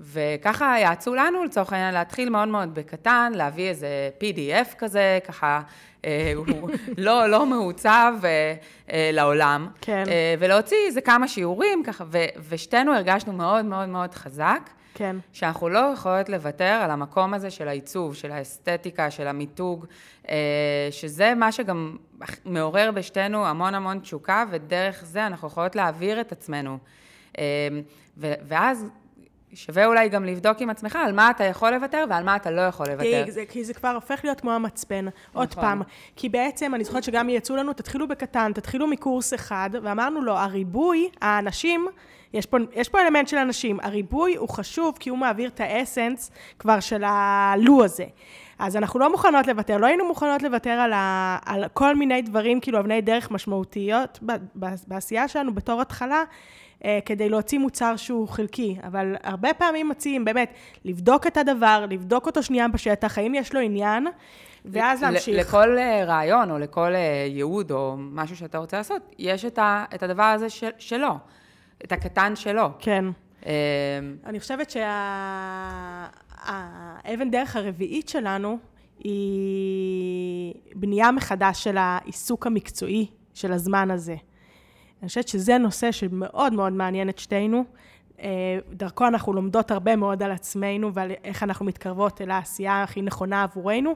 [0.00, 5.60] וככה יעצו לנו, לצורך העניין, להתחיל מאוד מאוד בקטן, להביא איזה PDF כזה, ככה,
[6.04, 6.46] אה, הוא
[6.98, 9.68] לא, לא מעוצב אה, לעולם.
[9.80, 10.04] כן.
[10.38, 14.70] ולהוציא איזה כמה שיעורים, ככה, ו, ושתינו הרגשנו מאוד מאוד מאוד חזק.
[14.94, 15.16] כן.
[15.32, 19.86] שאנחנו לא יכולות לוותר על המקום הזה של העיצוב, של האסתטיקה, של המיתוג,
[20.90, 21.96] שזה מה שגם
[22.44, 26.78] מעורר בשתינו המון המון תשוקה, ודרך זה אנחנו יכולות להעביר את עצמנו.
[27.38, 27.82] אמ,
[28.16, 28.86] ואז
[29.54, 32.60] שווה אולי גם לבדוק עם עצמך על מה אתה יכול לוותר ועל מה אתה לא
[32.60, 33.24] יכול לוותר.
[33.24, 35.16] כי זה, כי זה כבר הופך להיות כמו המצפן, נכון.
[35.32, 35.82] עוד פעם.
[36.16, 41.08] כי בעצם, אני זוכרת שגם יצאו לנו, תתחילו בקטן, תתחילו מקורס אחד, ואמרנו לו, הריבוי,
[41.22, 41.86] האנשים,
[42.32, 46.30] יש פה, יש פה אלמנט של אנשים, הריבוי הוא חשוב כי הוא מעביר את האסנס
[46.58, 48.04] כבר של הלו הזה.
[48.58, 52.60] אז אנחנו לא מוכנות לוותר, לא היינו מוכנות לוותר על, ה, על כל מיני דברים,
[52.60, 54.18] כאילו אבני דרך משמעותיות
[54.86, 56.22] בעשייה שלנו בתור התחלה,
[57.06, 60.52] כדי להוציא מוצר שהוא חלקי, אבל הרבה פעמים מציעים באמת
[60.84, 64.06] לבדוק את הדבר, לבדוק אותו שנייה בשטח, האם יש לו עניין,
[64.64, 65.36] ואז להמשיך.
[65.38, 69.84] לכל אה, רעיון או לכל אה, ייעוד או משהו שאתה רוצה לעשות, יש את, ה,
[69.94, 71.14] את הדבר הזה של, שלו,
[71.84, 72.68] את הקטן שלו.
[72.78, 73.04] כן.
[74.26, 74.70] אני חושבת
[77.10, 78.58] שהאבן דרך הרביעית שלנו
[78.98, 84.16] היא בנייה מחדש של העיסוק המקצועי של הזמן הזה.
[85.02, 87.64] אני חושבת שזה נושא שמאוד מאוד מעניין את שתינו.
[88.20, 93.02] אה, דרכו אנחנו לומדות הרבה מאוד על עצמנו ועל איך אנחנו מתקרבות אל העשייה הכי
[93.02, 93.94] נכונה עבורנו,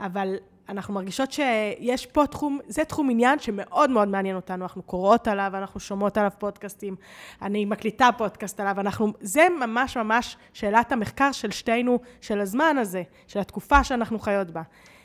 [0.00, 0.36] אבל
[0.68, 5.50] אנחנו מרגישות שיש פה תחום, זה תחום עניין שמאוד מאוד מעניין אותנו, אנחנו קוראות עליו,
[5.54, 6.96] אנחנו שומעות עליו פודקאסטים,
[7.42, 13.02] אני מקליטה פודקאסט עליו, אנחנו, זה ממש ממש שאלת המחקר של שתינו, של הזמן הזה,
[13.26, 14.62] של התקופה שאנחנו חיות בה.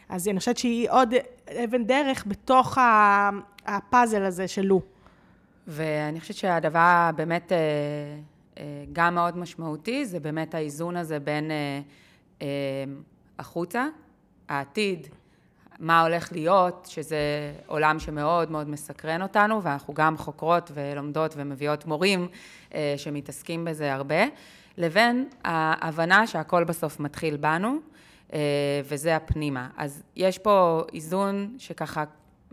[0.10, 1.14] אז אני חושבת שהיא עוד
[1.64, 2.78] אבן דרך בתוך
[3.66, 4.82] הפאזל הזה של לו.
[5.68, 7.58] ואני חושבת שהדבר באמת אה,
[8.58, 12.48] אה, גם מאוד משמעותי, זה באמת האיזון הזה בין אה,
[13.40, 13.86] החוצה,
[14.50, 15.08] העתיד,
[15.80, 17.18] מה הולך להיות, שזה
[17.68, 22.28] עולם שמאוד מאוד מסקרן אותנו, ואנחנו גם חוקרות ולומדות ומביאות מורים
[22.98, 24.24] שמתעסקים בזה הרבה,
[24.78, 27.78] לבין ההבנה שהכל בסוף מתחיל בנו,
[28.86, 29.70] וזה הפנימה.
[29.78, 32.04] אז יש פה איזון שככה,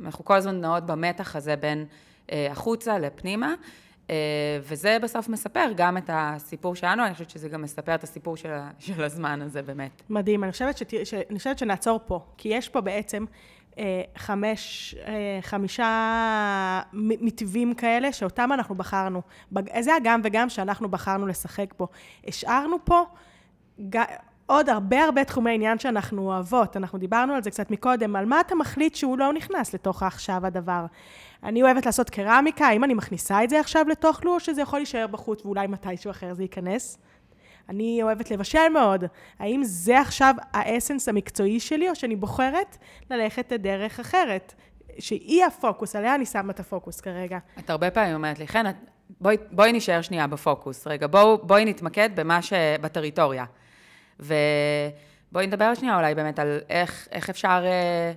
[0.05, 1.87] אנחנו כל הזמן נעות במתח הזה בין
[2.51, 3.55] החוצה, לפנימה.
[4.11, 8.37] אה, וזה בסוף מספר גם את הסיפור שלנו, אני חושבת שזה גם מספר את הסיפור
[8.37, 8.49] של,
[8.79, 10.03] של הזמן הזה באמת.
[10.11, 13.25] מדהים, אני חושבת, שת, ש, אני חושבת שנעצור פה, כי יש פה בעצם
[13.79, 19.23] אה, חמש, אה, חמישה מתווים כאלה שאותם אנחנו בחרנו.
[19.81, 21.87] זה הגם וגם שאנחנו בחרנו לשחק פה.
[22.27, 23.05] השארנו פה
[24.47, 26.77] עוד הרבה הרבה תחומי עניין שאנחנו אוהבות.
[26.77, 30.47] אנחנו דיברנו על זה קצת מקודם, על מה אתה מחליט שהוא לא נכנס לתוך העכשיו
[30.47, 30.87] הדבר.
[31.45, 34.79] אני אוהבת לעשות קרמיקה, האם אני מכניסה את זה עכשיו לתוך לו, או שזה יכול
[34.79, 36.99] להישאר בחוץ ואולי מתישהו אחר זה ייכנס?
[37.69, 39.05] אני אוהבת לבשל מאוד.
[39.39, 42.77] האם זה עכשיו האסנס המקצועי שלי, או שאני בוחרת
[43.11, 44.55] ללכת לדרך אחרת?
[44.99, 47.39] שהיא הפוקוס, עליה אני שמה את הפוקוס כרגע.
[47.59, 48.65] את הרבה פעמים אומרת לי, חן,
[49.21, 50.87] בואי, בואי נשאר שנייה בפוקוס.
[50.87, 52.53] רגע, בוא, בואי נתמקד במה ש...
[52.81, 53.45] בטריטוריה.
[54.21, 58.13] ובואי נדבר שנייה אולי באמת על איך, איך אפשר אה,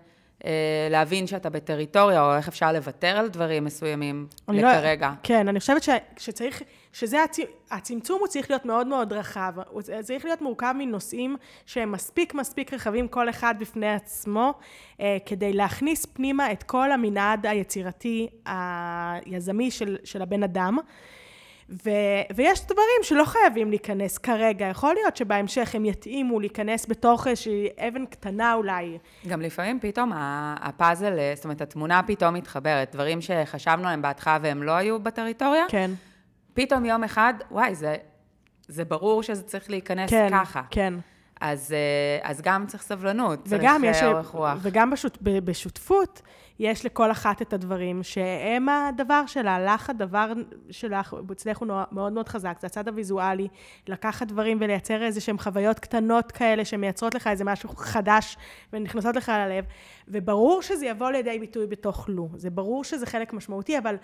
[0.89, 5.11] להבין שאתה בטריטוריה, או איך אפשר לוותר על דברים מסוימים לא- לכרגע.
[5.23, 6.61] כן, אני חושבת ש, שצריך,
[6.93, 7.37] שזה, הצ,
[7.71, 9.53] הצמצום הוא צריך להיות מאוד מאוד רחב.
[9.69, 11.35] הוא צריך להיות מורכב מנושאים
[11.65, 14.53] שהם מספיק מספיק רחבים, כל אחד בפני עצמו,
[14.99, 20.77] אה, כדי להכניס פנימה את כל המנעד היצירתי, היזמי של, של הבן אדם.
[21.85, 21.89] ו,
[22.35, 28.05] ויש דברים שלא חייבים להיכנס כרגע, יכול להיות שבהמשך הם יתאימו להיכנס בתוך איזושהי אבן
[28.05, 28.97] קטנה אולי.
[29.27, 30.11] גם לפעמים פתאום
[30.61, 32.95] הפאזל, אה, זאת אומרת, התמונה פתאום מתחברת.
[32.95, 35.91] דברים שחשבנו עליהם בהתחלה והם לא היו בטריטוריה, כן,
[36.53, 37.95] פתאום יום אחד, וואי, זה,
[38.67, 40.61] זה ברור שזה צריך להיכנס כן, ככה.
[40.69, 40.93] כן.
[41.41, 44.57] אז, אה, אז גם צריך סבלנות, וגם צריך אה, אורך רוח.
[44.61, 46.21] וגם בשוט, ב- בשותפות,
[46.61, 49.65] יש לכל אחת את הדברים שהם הדבר שלה.
[49.65, 50.33] לך הדבר
[50.69, 53.47] שלך, אצלך הוא מאוד מאוד חזק, זה הצד הוויזואלי,
[53.87, 58.37] לקחת דברים ולייצר איזה שהן חוויות קטנות כאלה שמייצרות לך איזה משהו חדש
[58.73, 59.65] ונכנסות לך ללב,
[60.07, 62.29] וברור שזה יבוא לידי ביטוי בתוך לו.
[62.35, 63.95] זה ברור שזה חלק משמעותי, אבל,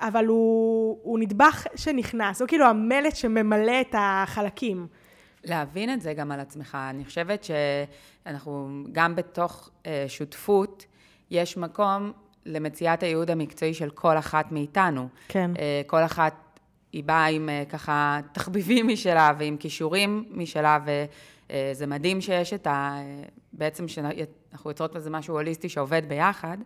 [0.00, 4.86] אבל הוא, הוא נדבך שנכנס, הוא כאילו המלט שממלא את החלקים.
[5.44, 6.78] להבין את זה גם על עצמך.
[6.90, 10.86] אני חושבת שאנחנו, גם בתוך אה, שותפות,
[11.30, 12.12] יש מקום
[12.46, 15.08] למציאת הייעוד המקצועי של כל אחת מאיתנו.
[15.28, 15.50] כן.
[15.58, 16.34] אה, כל אחת
[16.92, 22.98] היא באה עם אה, ככה תחביבים משלה ועם כישורים משלה, וזה מדהים שיש את ה...
[23.52, 26.58] בעצם שאנחנו יוצרות לזה משהו הוליסטי שעובד ביחד,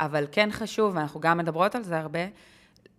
[0.00, 2.26] אבל כן חשוב, ואנחנו גם מדברות על זה הרבה,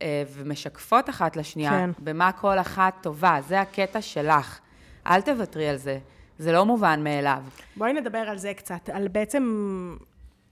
[0.02, 1.90] אה, ומשקפות אחת לשנייה, כן.
[2.00, 4.60] במה כל אחת טובה, זה הקטע שלך.
[5.08, 6.00] אל תוותרי על זה,
[6.38, 7.44] זה לא מובן מאליו.
[7.76, 9.98] בואי נדבר על זה קצת, על בעצם,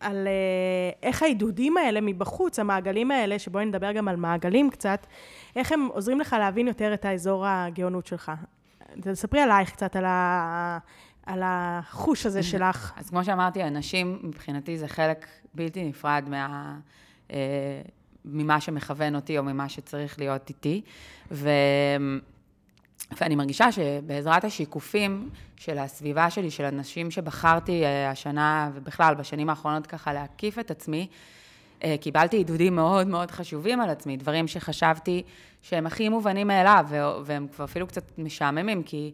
[0.03, 0.31] על אה,
[1.03, 5.07] איך העידודים האלה מבחוץ, המעגלים האלה, שבואי נדבר גם על מעגלים קצת,
[5.55, 8.31] איך הם עוזרים לך להבין יותר את האזור הגאונות שלך.
[9.01, 10.77] תספרי עלייך קצת, על, ה,
[11.25, 12.93] על החוש הזה שלך.
[12.97, 16.75] אז כמו שאמרתי, אנשים, מבחינתי זה חלק בלתי נפרד מה,
[17.31, 17.81] אה,
[18.25, 20.81] ממה שמכוון אותי או ממה שצריך להיות איתי.
[21.31, 21.49] ו,
[23.21, 29.87] ואני מרגישה שבעזרת השיקופים של הסביבה שלי, של אנשים שבחרתי אה, השנה ובכלל בשנים האחרונות
[29.87, 31.07] ככה להקיף את עצמי,
[31.83, 35.23] אה, קיבלתי עידודים מאוד מאוד חשובים על עצמי, דברים שחשבתי
[35.61, 36.85] שהם הכי מובנים מאליו,
[37.25, 39.11] והם כבר אפילו קצת משעממים, כי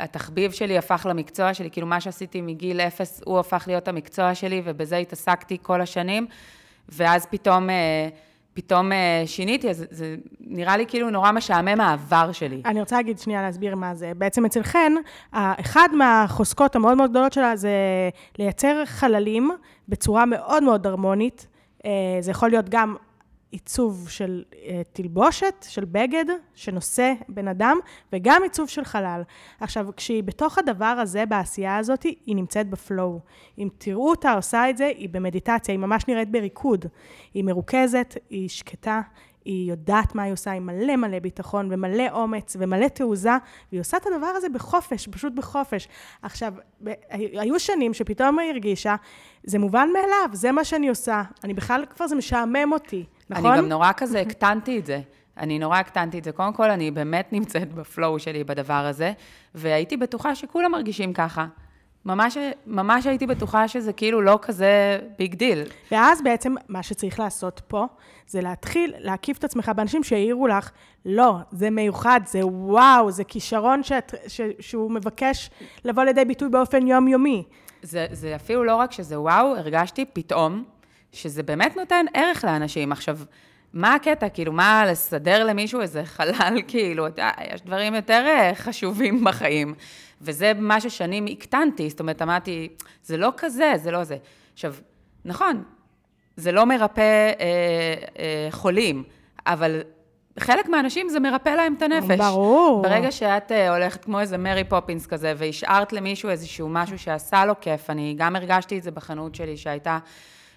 [0.00, 4.62] התחביב שלי הפך למקצוע שלי, כאילו מה שעשיתי מגיל אפס, הוא הפך להיות המקצוע שלי,
[4.64, 6.26] ובזה התעסקתי כל השנים,
[6.88, 8.08] ואז פתאום, אה,
[8.58, 12.62] פתאום אה, שיניתי, אז זה נראה לי כאילו נורא משעמם העבר שלי.
[12.64, 14.12] אני רוצה להגיד שנייה, להסביר מה זה.
[14.16, 14.92] בעצם אצל חן,
[15.32, 17.70] אחד מהחוזקות המאוד מאוד גדולות שלה זה
[18.38, 19.50] לייצר חללים
[19.88, 21.46] בצורה מאוד מאוד הרמונית.
[21.84, 21.90] אה,
[22.20, 22.96] זה יכול להיות גם
[23.50, 26.24] עיצוב של אה, תלבושת, של בגד,
[26.54, 27.78] שנושא בן אדם,
[28.12, 29.22] וגם עיצוב של חלל.
[29.60, 33.20] עכשיו, כשהיא בתוך הדבר הזה, בעשייה הזאת, היא נמצאת בפלואו.
[33.58, 36.86] אם תראו אותה עושה את זה, היא במדיטציה, היא ממש נראית בריקוד.
[37.34, 39.00] היא מרוכזת, היא שקטה,
[39.44, 43.30] היא יודעת מה היא עושה, היא מלא מלא ביטחון ומלא אומץ ומלא תעוזה,
[43.72, 45.88] והיא עושה את הדבר הזה בחופש, פשוט בחופש.
[46.22, 46.54] עכשיו,
[47.10, 48.96] היו שנים שפתאום היא הרגישה,
[49.44, 51.22] זה מובן מאליו, זה מה שאני עושה.
[51.44, 53.50] אני בכלל, כבר זה משעמם אותי, נכון?
[53.52, 55.00] אני גם נורא כזה הקטנתי את זה.
[55.36, 56.32] אני נורא הקטנתי את זה.
[56.32, 59.12] קודם כל, אני באמת נמצאת ב flow שלי בדבר הזה,
[59.54, 61.46] והייתי בטוחה שכולם מרגישים ככה.
[62.04, 65.62] ממש, ממש הייתי בטוחה שזה כאילו לא כזה big deal.
[65.90, 67.86] ואז בעצם מה שצריך לעשות פה,
[68.26, 70.70] זה להתחיל להקיף את עצמך באנשים שיעירו לך,
[71.04, 75.50] לא, זה מיוחד, זה וואו, זה כישרון שאת, ש, שהוא מבקש
[75.84, 77.44] לבוא לידי ביטוי באופן יומיומי.
[77.82, 80.64] זה, זה אפילו לא רק שזה וואו, הרגשתי פתאום
[81.12, 82.92] שזה באמת נותן ערך לאנשים.
[82.92, 83.18] עכשיו,
[83.72, 84.28] מה הקטע?
[84.28, 89.74] כאילו, מה, לסדר למישהו איזה חלל, כאילו, אתה יש דברים יותר אה, חשובים בחיים.
[90.20, 92.68] וזה מה ששנים הקטנתי, זאת אומרת, אמרתי,
[93.02, 94.16] זה לא כזה, זה לא זה.
[94.52, 94.74] עכשיו,
[95.24, 95.62] נכון,
[96.36, 97.00] זה לא מרפא
[97.40, 99.02] אה, אה, חולים,
[99.46, 99.80] אבל
[100.38, 102.18] חלק מהאנשים זה מרפא להם את הנפש.
[102.18, 102.82] ברור.
[102.82, 107.54] ברגע שאת אה, הולכת כמו איזה מרי פופינס כזה, והשארת למישהו איזשהו משהו שעשה לו
[107.60, 109.98] כיף, אני גם הרגשתי את זה בחנות שלי, שהייתה,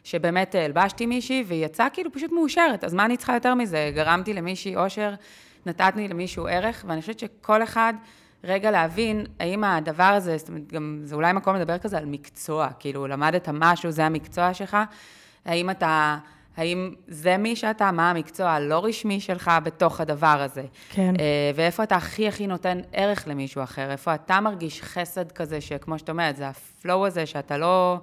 [0.03, 3.91] שבאמת הלבשתי מישהי, והיא יצאה כאילו פשוט מאושרת, אז מה אני צריכה יותר מזה?
[3.95, 5.13] גרמתי למישהי אושר,
[5.65, 7.93] נתתי למישהו ערך, ואני חושבת שכל אחד...
[8.43, 12.69] רגע להבין האם הדבר הזה, זאת אומרת, גם זה אולי מקום לדבר כזה על מקצוע,
[12.79, 14.77] כאילו למדת משהו, זה המקצוע שלך,
[15.45, 16.17] האם אתה,
[16.57, 20.63] האם זה מי שאתה, מה המקצוע הלא רשמי שלך בתוך הדבר הזה.
[20.89, 21.13] כן.
[21.19, 25.99] אה, ואיפה אתה הכי הכי נותן ערך למישהו אחר, איפה אתה מרגיש חסד כזה, שכמו
[25.99, 27.99] שאת אומרת, זה הפלואו הזה שאתה לא...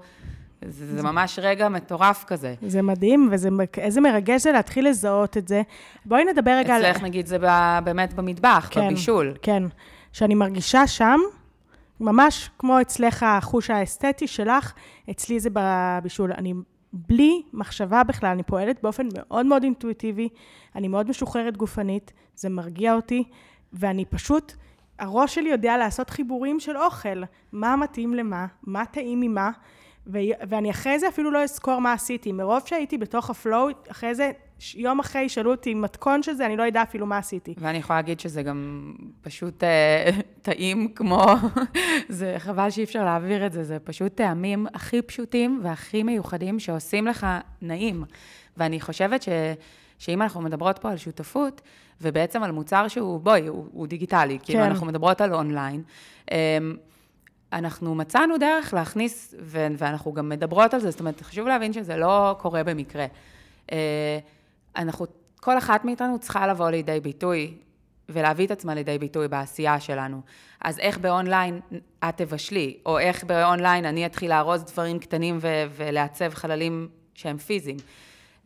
[0.65, 2.55] זה, זה ממש רגע מטורף כזה.
[2.67, 5.63] זה מדהים, ואיזה מרגש זה להתחיל לזהות את זה.
[6.05, 6.85] בואי נדבר רגע על...
[6.85, 9.35] אצלך נגיד זה ב- באמת במטבח, כן, בבישול.
[9.43, 9.63] כן.
[10.13, 11.21] שאני מרגישה שם,
[12.01, 14.73] ממש כמו אצלך החוש האסתטי שלך,
[15.11, 16.33] אצלי זה בבישול.
[16.33, 16.55] אני
[16.93, 20.29] בלי מחשבה בכלל, אני פועלת באופן מאוד מאוד אינטואיטיבי,
[20.77, 23.25] אני מאוד משוחררת גופנית, זה מרגיע אותי,
[23.73, 24.53] ואני פשוט,
[24.99, 29.51] הראש שלי יודע לעשות חיבורים של אוכל, מה מתאים למה, מה טעים ממה,
[30.09, 32.33] ואני אחרי זה אפילו לא אזכור מה עשיתי.
[32.33, 34.31] מרוב שהייתי בתוך ה flow, אחרי זה,
[34.75, 37.55] יום אחרי ישאלו אותי מתכון של זה, אני לא אדע אפילו מה עשיתי.
[37.59, 40.11] ואני יכולה להגיד שזה גם פשוט אה,
[40.43, 41.27] טעים כמו,
[42.09, 47.07] זה חבל שאי אפשר להעביר את זה, זה פשוט טעמים הכי פשוטים והכי מיוחדים שעושים
[47.07, 47.27] לך
[47.63, 48.05] נעים.
[48.57, 49.29] ואני חושבת ש...
[49.99, 51.61] שאם אנחנו מדברות פה על שותפות,
[52.01, 54.53] ובעצם על מוצר שהוא, בואי, הוא, הוא דיגיטלי, כאילו, כן.
[54.53, 55.83] כאילו אנחנו מדברות על אונליין,
[56.31, 56.77] אמ,
[57.53, 59.35] אנחנו מצאנו דרך להכניס,
[59.79, 63.07] ואנחנו גם מדברות על זה, זאת אומרת, חשוב להבין שזה לא קורה במקרה.
[63.73, 64.19] אה,
[64.77, 65.07] אנחנו,
[65.41, 67.55] כל אחת מאיתנו צריכה לבוא לידי ביטוי
[68.09, 70.21] ולהביא את עצמה לידי ביטוי בעשייה שלנו.
[70.61, 71.61] אז איך באונליין
[72.09, 77.77] את תבשלי, או איך באונליין אני אתחיל לארוז דברים קטנים ו- ולעצב חללים שהם פיזיים.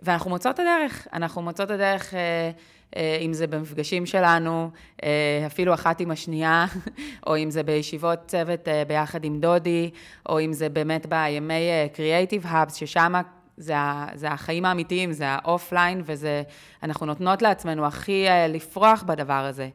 [0.03, 2.15] ואנחנו מוצאות את הדרך, אנחנו מוצאות את הדרך...
[2.15, 2.51] אה,
[2.97, 4.71] אם זה במפגשים שלנו,
[5.05, 6.67] אה, אפילו אחת עם השנייה,
[7.27, 9.91] או אם זה בישיבות צוות אה, ביחד עם דודי,
[10.29, 13.13] או אם זה באמת בימי Creative Hubs, ששם
[13.57, 13.75] זה,
[14.15, 16.43] זה החיים האמיתיים, זה האופליין, וזה,
[16.83, 19.69] אנחנו נותנות לעצמנו הכי לפרוח בדבר הזה.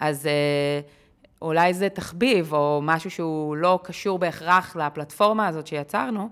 [0.00, 0.28] אז
[1.42, 6.30] אולי זה תחביב, או משהו שהוא לא קשור בהכרח לפלטפורמה הזאת שיצרנו,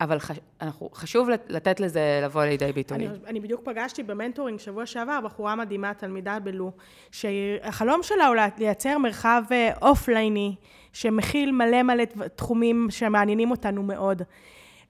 [0.00, 0.36] אבל חש...
[0.60, 2.96] אנחנו, חשוב לתת לזה לבוא לידי ביטוי.
[2.96, 6.72] אני, אני בדיוק פגשתי ב mentoring שבוע שעבר, בחורה מדהימה, תלמידה בלו,
[7.10, 10.54] שהחלום שלה הוא לייצר מרחב אה, אופלייני,
[10.92, 12.04] שמכיל מלא מלא
[12.36, 14.22] תחומים שמעניינים אותנו מאוד.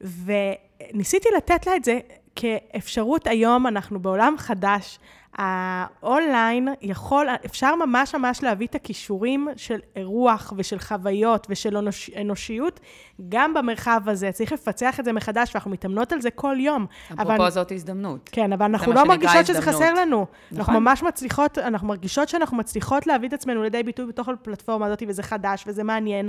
[0.01, 1.99] וניסיתי לתת לה את זה
[2.37, 4.99] כאפשרות היום, אנחנו בעולם חדש,
[5.39, 12.81] האונליין יכול, אפשר ממש ממש להביא את הכישורים של רוח ושל חוויות ושל אנוש, אנושיות
[13.29, 14.33] גם במרחב הזה.
[14.33, 16.87] צריך לפצח את זה מחדש, ואנחנו מתאמנות על זה כל יום.
[17.13, 18.31] אפרופו אבל, זאת הזדמנות.
[18.33, 20.27] כן, אבל אנחנו לא מרגישות שזה חסר לנו.
[20.51, 20.59] נכון.
[20.59, 25.03] אנחנו ממש מצליחות, אנחנו מרגישות שאנחנו מצליחות להביא את עצמנו לידי ביטוי בתוך הפלטפורמה הזאת,
[25.09, 26.29] וזה חדש, וזה מעניין,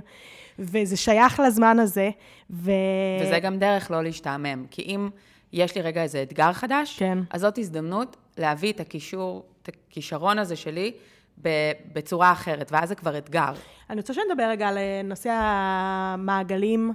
[0.59, 2.09] וזה שייך לזמן הזה.
[2.51, 2.71] ו...
[3.21, 5.09] וזה גם דרך לא להשתעמם, כי אם...
[5.53, 7.17] יש לי רגע איזה אתגר חדש, כן.
[7.31, 10.91] אז זאת הזדמנות להביא את הקישור, את הכישרון הזה שלי
[11.93, 13.53] בצורה אחרת, ואז זה כבר אתגר.
[13.89, 16.93] אני רוצה שנדבר רגע על אה, נושא המעגלים.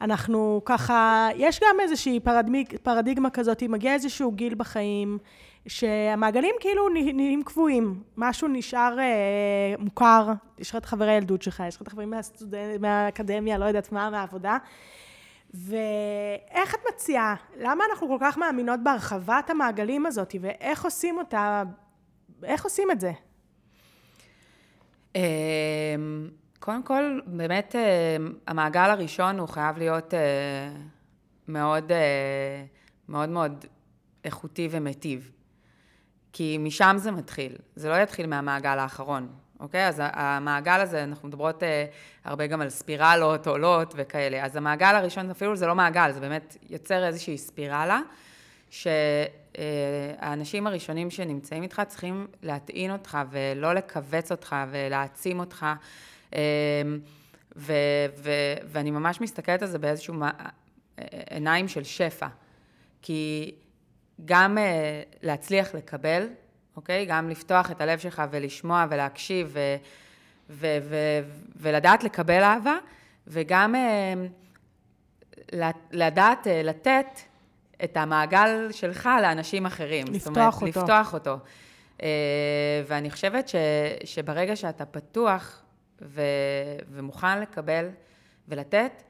[0.00, 5.18] אנחנו ככה, יש גם איזושהי פרדיג, פרדיגמה כזאת, מגיע איזשהו גיל בחיים,
[5.66, 11.76] שהמעגלים כאילו נהיים קבועים, משהו נשאר אה, מוכר, יש לך את חברי הילדות שלך, יש
[11.76, 14.58] לך את החברים מהסטודנט, מהאקדמיה, לא יודעת מה, מהעבודה.
[15.54, 21.62] ואיך את מציעה, למה אנחנו כל כך מאמינות בהרחבת המעגלים הזאת, ואיך עושים אותה,
[22.42, 23.12] איך עושים את זה?
[25.14, 25.20] אמ,
[26.58, 28.16] קודם כל, באמת, אה,
[28.46, 30.72] המעגל הראשון הוא חייב להיות אה,
[31.48, 32.64] מאוד, אה,
[33.08, 33.64] מאוד מאוד
[34.24, 35.30] איכותי ומיטיב.
[36.32, 39.28] כי משם זה מתחיל, זה לא יתחיל מהמעגל האחרון.
[39.60, 39.88] אוקיי?
[39.88, 41.86] אז המעגל הזה, אנחנו מדברות אה,
[42.24, 44.44] הרבה גם על ספירלות, עולות וכאלה.
[44.44, 48.00] אז המעגל הראשון, אפילו זה לא מעגל, זה באמת יוצר איזושהי ספירלה,
[48.70, 55.66] שהאנשים הראשונים שנמצאים איתך צריכים להטעין אותך ולא לכווץ אותך ולהעצים אותך.
[56.34, 56.40] אה,
[57.56, 57.72] ו,
[58.18, 58.30] ו,
[58.64, 60.14] ואני ממש מסתכלת על זה באיזשהו
[61.30, 62.26] עיניים של שפע.
[63.02, 63.54] כי
[64.24, 66.28] גם אה, להצליח לקבל,
[66.76, 67.06] אוקיי?
[67.06, 69.76] גם לפתוח את הלב שלך ולשמוע ולהקשיב ו,
[70.50, 70.96] ו, ו,
[71.56, 72.76] ולדעת לקבל אהבה,
[73.26, 74.14] וגם אה,
[75.92, 77.06] לדעת אה, לתת
[77.84, 80.06] את המעגל שלך לאנשים אחרים.
[80.12, 80.80] לפתוח אומרת, אותו.
[80.80, 81.38] לפתוח אותו.
[82.02, 82.08] אה,
[82.86, 83.54] ואני חושבת ש,
[84.04, 85.62] שברגע שאתה פתוח
[86.02, 86.22] ו,
[86.90, 87.88] ומוכן לקבל
[88.48, 89.02] ולתת,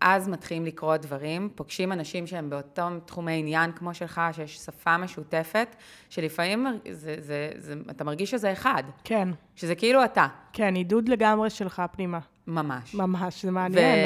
[0.00, 5.76] אז מתחילים לקרות דברים, פוגשים אנשים שהם באותם תחומי עניין כמו שלך, שיש שפה משותפת,
[6.08, 8.82] שלפעמים זה, זה, זה, אתה מרגיש שזה אחד.
[9.04, 9.28] כן.
[9.56, 10.26] שזה כאילו אתה.
[10.52, 12.18] כן, עידוד לגמרי שלך פנימה.
[12.46, 12.94] ממש.
[12.94, 13.98] ממש, זה מעניין.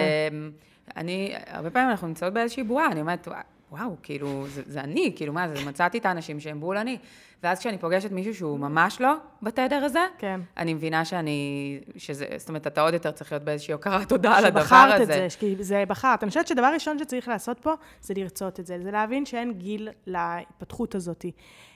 [0.96, 3.28] ואני, הרבה פעמים אנחנו נמצאות באיזושהי בועה, אני אומרת,
[3.70, 6.98] וואו, כאילו, זה, זה אני, כאילו, מה זה, מצאתי את האנשים שהם בול אני.
[7.44, 10.40] ואז כשאני פוגשת מישהו שהוא ממש לא בתדר הזה, כן.
[10.56, 14.44] אני מבינה שאני, שזה, זאת אומרת, אתה עוד יותר צריך להיות באיזושהי הוקרת תודה על
[14.44, 14.68] הדבר הזה.
[14.68, 16.22] שבחרת את זה, כי זה בחרת.
[16.22, 19.88] אני חושבת שדבר ראשון שצריך לעשות פה, זה לרצות את זה, זה להבין שאין גיל
[20.06, 21.24] להתפתחות הזאת.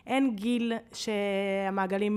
[0.07, 2.15] אין גיל שהמעגלים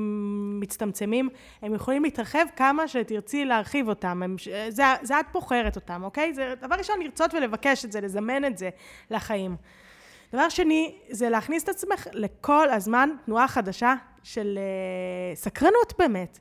[0.59, 1.29] מצטמצמים,
[1.61, 4.35] הם יכולים להתרחב כמה שתרצי להרחיב אותם, הם,
[4.69, 6.33] זה, זה את בוחרת אותם, אוקיי?
[6.33, 8.69] זה דבר ראשון, לרצות ולבקש את זה, לזמן את זה
[9.11, 9.55] לחיים.
[10.33, 14.59] דבר שני, זה להכניס את עצמך לכל הזמן תנועה חדשה של
[15.33, 16.39] uh, סקרנות באמת.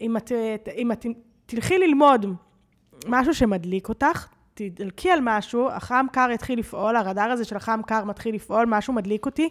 [0.00, 0.32] אם את,
[0.76, 1.06] אם את
[1.46, 2.26] תלכי ללמוד
[3.06, 8.04] משהו שמדליק אותך, תדלקי על משהו, החם קר יתחיל לפעול, הרדאר הזה של החם קר
[8.04, 9.48] מתחיל לפעול, משהו מדליק אותי.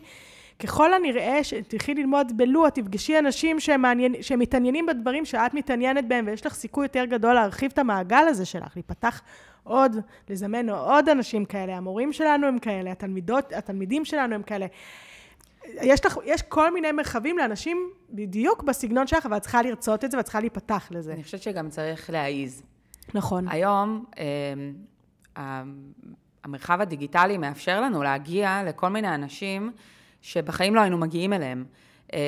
[0.60, 6.54] ככל הנראה, שתלכי ללמוד בלוע, תפגשי אנשים שמעניין, שמתעניינים בדברים שאת מתעניינת בהם, ויש לך
[6.54, 9.22] סיכוי יותר גדול להרחיב את המעגל הזה שלך, להיפתח
[9.64, 9.98] עוד,
[10.30, 11.78] לזמן עוד אנשים כאלה.
[11.78, 14.66] המורים שלנו הם כאלה, התלמידות, התלמידים שלנו הם כאלה.
[15.66, 20.12] יש, לך, יש כל מיני מרחבים לאנשים בדיוק בסגנון שלך, אבל את צריכה לרצות את
[20.12, 21.14] זה ואת צריכה להיפתח לזה.
[21.14, 22.64] אני חושבת שגם צריך להעיז.
[23.14, 23.48] נכון.
[23.50, 24.06] היום,
[25.38, 25.64] אה,
[26.44, 29.72] המרחב הדיגיטלי מאפשר לנו להגיע לכל מיני אנשים
[30.26, 31.66] שבחיים לא היינו מגיעים אליהם.
[32.14, 32.20] אה,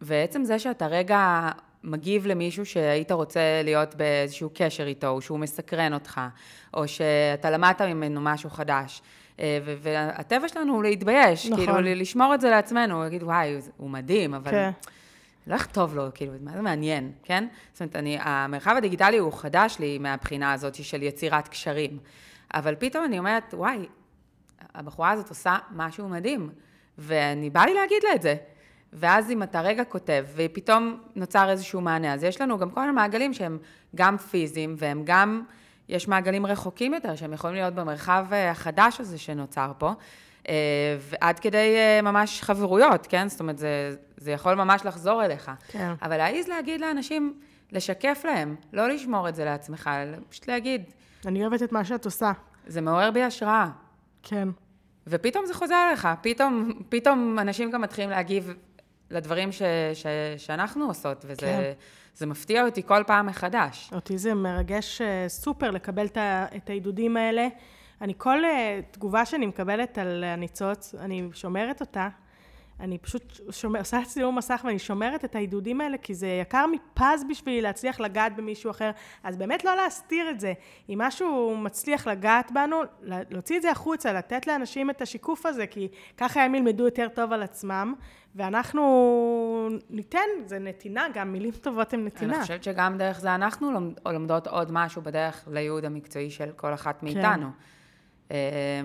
[0.00, 1.50] ועצם זה שאתה רגע
[1.84, 6.20] מגיב למישהו שהיית רוצה להיות באיזשהו קשר איתו, או שהוא מסקרן אותך,
[6.74, 9.02] או שאתה למדת ממנו משהו חדש.
[9.40, 11.64] אה, והטבע שלנו הוא להתבייש, נכון.
[11.64, 14.50] כאילו לשמור את זה לעצמנו, להגיד, וואי, הוא מדהים, אבל...
[14.50, 14.70] כן.
[15.46, 17.46] לא יכתוב לו, כאילו, מה זה מעניין, כן?
[17.72, 21.98] זאת אומרת, אני, המרחב הדיגיטלי הוא חדש לי מהבחינה הזאת של יצירת קשרים.
[22.54, 23.86] אבל פתאום אני אומרת, וואי,
[24.74, 26.50] הבחורה הזאת עושה משהו מדהים,
[26.98, 28.36] ואני בא לי להגיד לה את זה.
[28.92, 32.92] ואז אם אתה רגע כותב, ופתאום נוצר איזשהו מענה, אז יש לנו גם כל מיני
[32.92, 33.58] מעגלים שהם
[33.94, 35.42] גם פיזיים, והם גם,
[35.88, 39.92] יש מעגלים רחוקים יותר, שהם יכולים להיות במרחב אה, החדש הזה שנוצר פה,
[40.48, 40.54] אה,
[41.00, 43.28] ועד כדי אה, ממש חברויות, כן?
[43.28, 45.50] זאת אומרת, זה, זה יכול ממש לחזור אליך.
[45.68, 45.92] כן.
[46.02, 47.34] אבל להעיז להגיד לאנשים,
[47.72, 49.90] לשקף להם, לא לשמור את זה לעצמך,
[50.28, 50.82] פשוט להגיד.
[51.26, 52.32] אני אוהבת את מה שאת עושה.
[52.66, 53.68] זה מעורר בי השראה.
[54.22, 54.48] כן.
[55.08, 58.54] ופתאום זה חוזר אליך, פתאום, פתאום אנשים גם מתחילים להגיב
[59.10, 59.62] לדברים ש,
[59.94, 60.06] ש,
[60.36, 61.72] שאנחנו עושות, וזה כן.
[62.14, 63.90] זה מפתיע אותי כל פעם מחדש.
[63.92, 66.06] אותי זה מרגש אה, סופר לקבל
[66.56, 67.48] את העידודים האלה.
[68.00, 72.08] אני, כל אה, תגובה שאני מקבלת על הניצוץ, אני שומרת אותה.
[72.80, 77.24] אני פשוט שומר, עושה צילום מסך ואני שומרת את העידודים האלה, כי זה יקר מפז
[77.30, 78.90] בשבילי להצליח לגעת במישהו אחר.
[79.22, 80.52] אז באמת לא להסתיר את זה.
[80.88, 85.88] אם משהו מצליח לגעת בנו, להוציא את זה החוצה, לתת לאנשים את השיקוף הזה, כי
[86.16, 87.94] ככה הם ילמדו יותר טוב על עצמם,
[88.34, 92.34] ואנחנו ניתן, זה נתינה, גם מילים טובות הן נתינה.
[92.34, 93.70] אני חושבת שגם דרך זה אנחנו
[94.06, 97.06] לומדות עוד משהו בדרך לייעוד המקצועי של כל אחת כן.
[97.06, 97.46] מאיתנו.
[97.46, 97.77] כן.
[98.30, 98.36] אמ,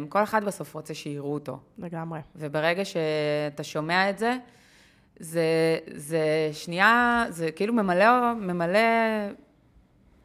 [0.09, 1.59] כל אחד בסוף רוצה שיראו אותו.
[1.77, 2.19] לגמרי.
[2.35, 4.37] וברגע שאתה שומע את זה,
[5.19, 8.79] זה, זה שנייה, זה כאילו ממלא, ממלא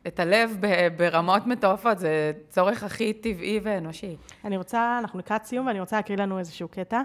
[0.07, 0.57] את הלב
[0.97, 4.17] ברמות מטורפות, זה צורך הכי טבעי ואנושי.
[4.45, 7.03] אני רוצה, אנחנו לקראת סיום ואני רוצה להקריא לנו איזשהו קטע,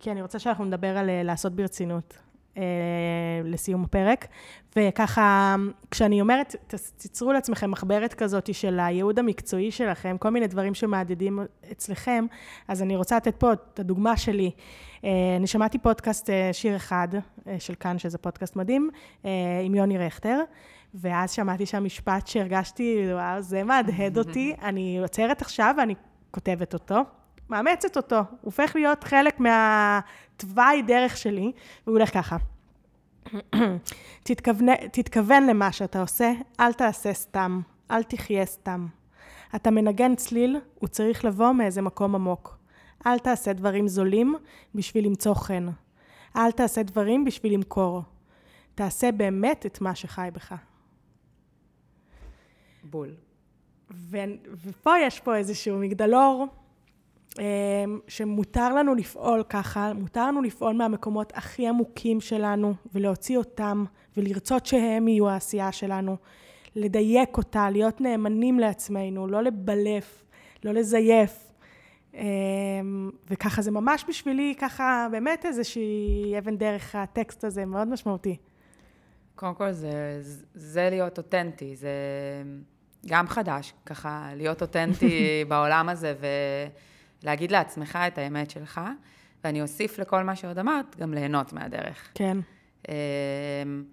[0.00, 2.18] כי אני רוצה שאנחנו נדבר על אה, לעשות ברצינות.
[2.56, 2.62] אה,
[3.44, 4.26] לסיום הפרק.
[4.76, 5.56] וככה,
[5.90, 6.56] כשאני אומרת,
[6.96, 11.38] תיצרו לעצמכם מחברת כזאת של הייעוד המקצועי שלכם, כל מיני דברים שמהדהדים
[11.72, 12.26] אצלכם,
[12.68, 14.50] אז אני רוצה לתת פה את הדוגמה שלי.
[15.04, 17.08] אה, אני שמעתי פודקאסט אה, שיר אחד
[17.58, 18.90] של כאן, שזה פודקאסט מדהים,
[19.64, 20.40] עם יוני רכטר.
[20.94, 24.54] ואז שמעתי שם משפט שהרגשתי, וואו, זה מהדהד אותי.
[24.68, 25.94] אני עוצרת עכשיו ואני
[26.30, 27.00] כותבת אותו,
[27.50, 31.52] מאמצת אותו, הוא הופך להיות חלק מהתוואי דרך שלי,
[31.86, 32.36] והוא הולך ככה.
[34.24, 38.86] תתכוון, תתכוון למה שאתה עושה, אל תעשה סתם, אל תחיה סתם.
[39.54, 42.58] אתה מנגן צליל, הוא צריך לבוא מאיזה מקום עמוק.
[43.06, 44.34] אל תעשה דברים זולים
[44.74, 45.66] בשביל למצוא חן.
[46.36, 48.02] אל תעשה דברים בשביל למכור.
[48.74, 50.54] תעשה באמת את מה שחי בך.
[52.84, 53.14] בול.
[53.90, 54.18] ו-
[54.64, 56.46] ופה יש פה איזשהו מגדלור
[58.08, 63.84] שמותר לנו לפעול ככה, מותר לנו לפעול מהמקומות הכי עמוקים שלנו ולהוציא אותם
[64.16, 66.16] ולרצות שהם יהיו העשייה שלנו,
[66.76, 70.24] לדייק אותה, להיות נאמנים לעצמנו, לא לבלף,
[70.64, 71.50] לא לזייף.
[72.14, 78.36] אמ, וככה זה ממש בשבילי ככה באמת איזושהי אבן דרך הטקסט הזה, מאוד משמעותי.
[79.34, 80.20] קודם כל זה,
[80.54, 81.90] זה להיות אותנטי, זה
[83.06, 85.18] גם חדש, ככה להיות אותנטי
[85.48, 86.26] בעולם הזה ו...
[87.24, 88.80] להגיד לעצמך את האמת שלך,
[89.44, 92.10] ואני אוסיף לכל מה שעוד אמרת, גם ליהנות מהדרך.
[92.14, 92.38] כן.
[92.88, 93.84] אמ,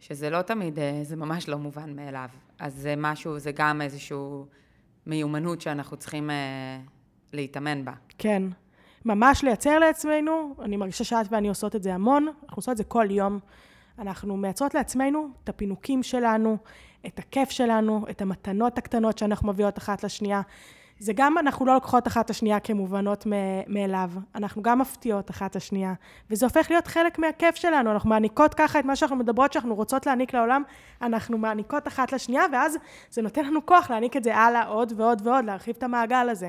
[0.00, 2.28] שזה לא תמיד, אה, זה ממש לא מובן מאליו.
[2.58, 4.18] אז זה משהו, זה גם איזושהי
[5.06, 6.78] מיומנות שאנחנו צריכים אה,
[7.32, 7.92] להתאמן בה.
[8.18, 8.42] כן.
[9.04, 12.84] ממש לייצר לעצמנו, אני מרגישה שאת ואני עושות את זה המון, אנחנו עושות את זה
[12.84, 13.38] כל יום.
[13.98, 16.56] אנחנו מייצרות לעצמנו את הפינוקים שלנו,
[17.06, 20.40] את הכיף שלנו, את המתנות הקטנות שאנחנו מביאות אחת לשנייה.
[21.02, 23.26] זה גם אנחנו לא לוקחות אחת את השנייה כמובנות
[23.66, 25.94] מאליו, אנחנו גם מפתיעות אחת את השנייה,
[26.30, 30.06] וזה הופך להיות חלק מהכיף שלנו, אנחנו מעניקות ככה את מה שאנחנו מדברות שאנחנו רוצות
[30.06, 30.62] להעניק לעולם,
[31.02, 32.76] אנחנו מעניקות אחת לשנייה, ואז
[33.10, 36.48] זה נותן לנו כוח להעניק את זה הלאה עוד ועוד ועוד, להרחיב את המעגל הזה.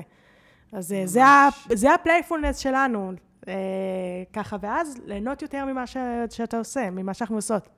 [0.72, 3.12] אז אה, זה, ה, זה הפלייפולנס שלנו,
[3.48, 3.54] אה,
[4.32, 5.96] ככה, ואז ליהנות יותר ממה ש,
[6.30, 7.68] שאתה עושה, ממה שאנחנו עושות.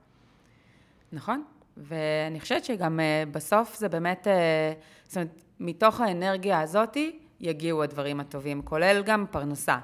[1.11, 1.43] נכון,
[1.77, 4.73] ואני חושבת שגם אה, בסוף זה באמת, אה,
[5.03, 9.77] זאת אומרת, מתוך האנרגיה הזאתי יגיעו הדברים הטובים, כולל גם פרנסה,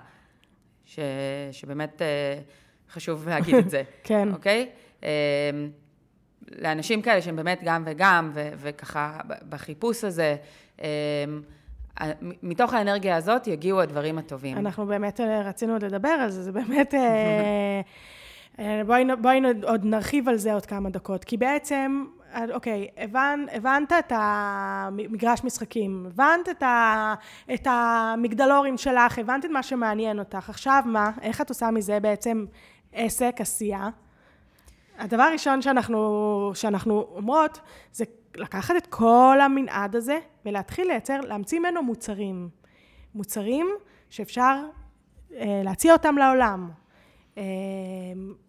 [0.86, 1.00] ש,
[1.52, 2.40] שבאמת אה,
[2.92, 3.84] חשוב להגיד את זה.
[4.04, 4.34] כן.
[4.34, 4.70] אוקיי?
[6.52, 9.20] לאנשים כאלה שהם באמת גם וגם, ו- וככה
[9.50, 10.36] בחיפוש הזה,
[12.44, 14.58] מתוך האנרגיה הזאת יגיעו הדברים הטובים.
[14.58, 16.94] אנחנו באמת רצינו עוד לדבר על זה, זה באמת...
[18.88, 22.06] בואי, בואי עוד נרחיב על זה עוד כמה דקות, כי בעצם,
[22.54, 27.14] אוקיי, הבנ, הבנת את המגרש משחקים, הבנת את, ה,
[27.54, 32.46] את המגדלורים שלך, הבנת את מה שמעניין אותך, עכשיו מה, איך את עושה מזה בעצם
[32.94, 33.90] עסק, עשייה?
[34.98, 37.60] הדבר הראשון שאנחנו, שאנחנו אומרות,
[37.92, 38.06] זה
[38.36, 42.50] לקחת את כל המנעד הזה ולהתחיל לייצר, להמציא ממנו מוצרים.
[43.16, 43.68] מוצרים
[44.10, 44.56] שאפשר
[45.36, 46.72] אה, להציע אותם לעולם.
[47.38, 47.44] אמ,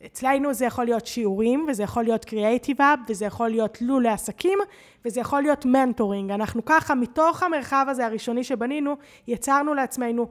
[0.07, 4.59] אצלנו זה יכול להיות שיעורים, וזה יכול להיות קריאייטיב אב, וזה יכול להיות לול לעסקים,
[5.05, 6.31] וזה יכול להיות מנטורינג.
[6.31, 10.27] אנחנו ככה, מתוך המרחב הזה הראשוני שבנינו, יצרנו לעצמנו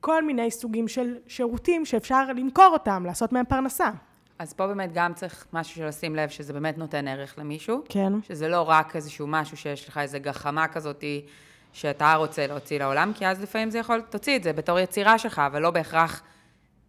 [0.00, 3.90] כל מיני סוגים של שירותים שאפשר למכור אותם, לעשות מהם פרנסה.
[4.38, 7.82] אז פה באמת גם צריך משהו של לשים לב שזה באמת נותן ערך למישהו.
[7.88, 8.12] כן.
[8.22, 11.26] שזה לא רק איזשהו משהו שיש לך איזה גחמה כזאתי
[11.72, 15.42] שאתה רוצה להוציא לעולם, כי אז לפעמים זה יכול, תוציא את זה בתור יצירה שלך,
[15.46, 16.22] אבל לא בהכרח...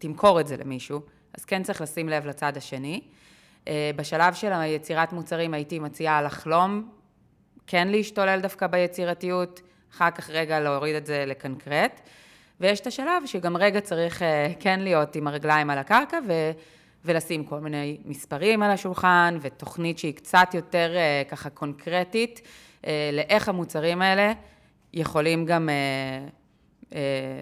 [0.07, 1.01] תמכור את זה למישהו,
[1.33, 3.01] אז כן צריך לשים לב לצד השני.
[3.67, 6.89] אה, בשלב של היצירת מוצרים הייתי מציעה לחלום,
[7.67, 12.01] כן להשתולל דווקא ביצירתיות, אחר כך רגע להוריד את זה לקנקרט.
[12.59, 16.51] ויש את השלב שגם רגע צריך אה, כן להיות עם הרגליים על הקרקע ו,
[17.05, 22.41] ולשים כל מיני מספרים על השולחן ותוכנית שהיא קצת יותר אה, ככה קונקרטית
[23.13, 24.33] לאיך המוצרים האלה
[24.93, 25.69] יכולים גם,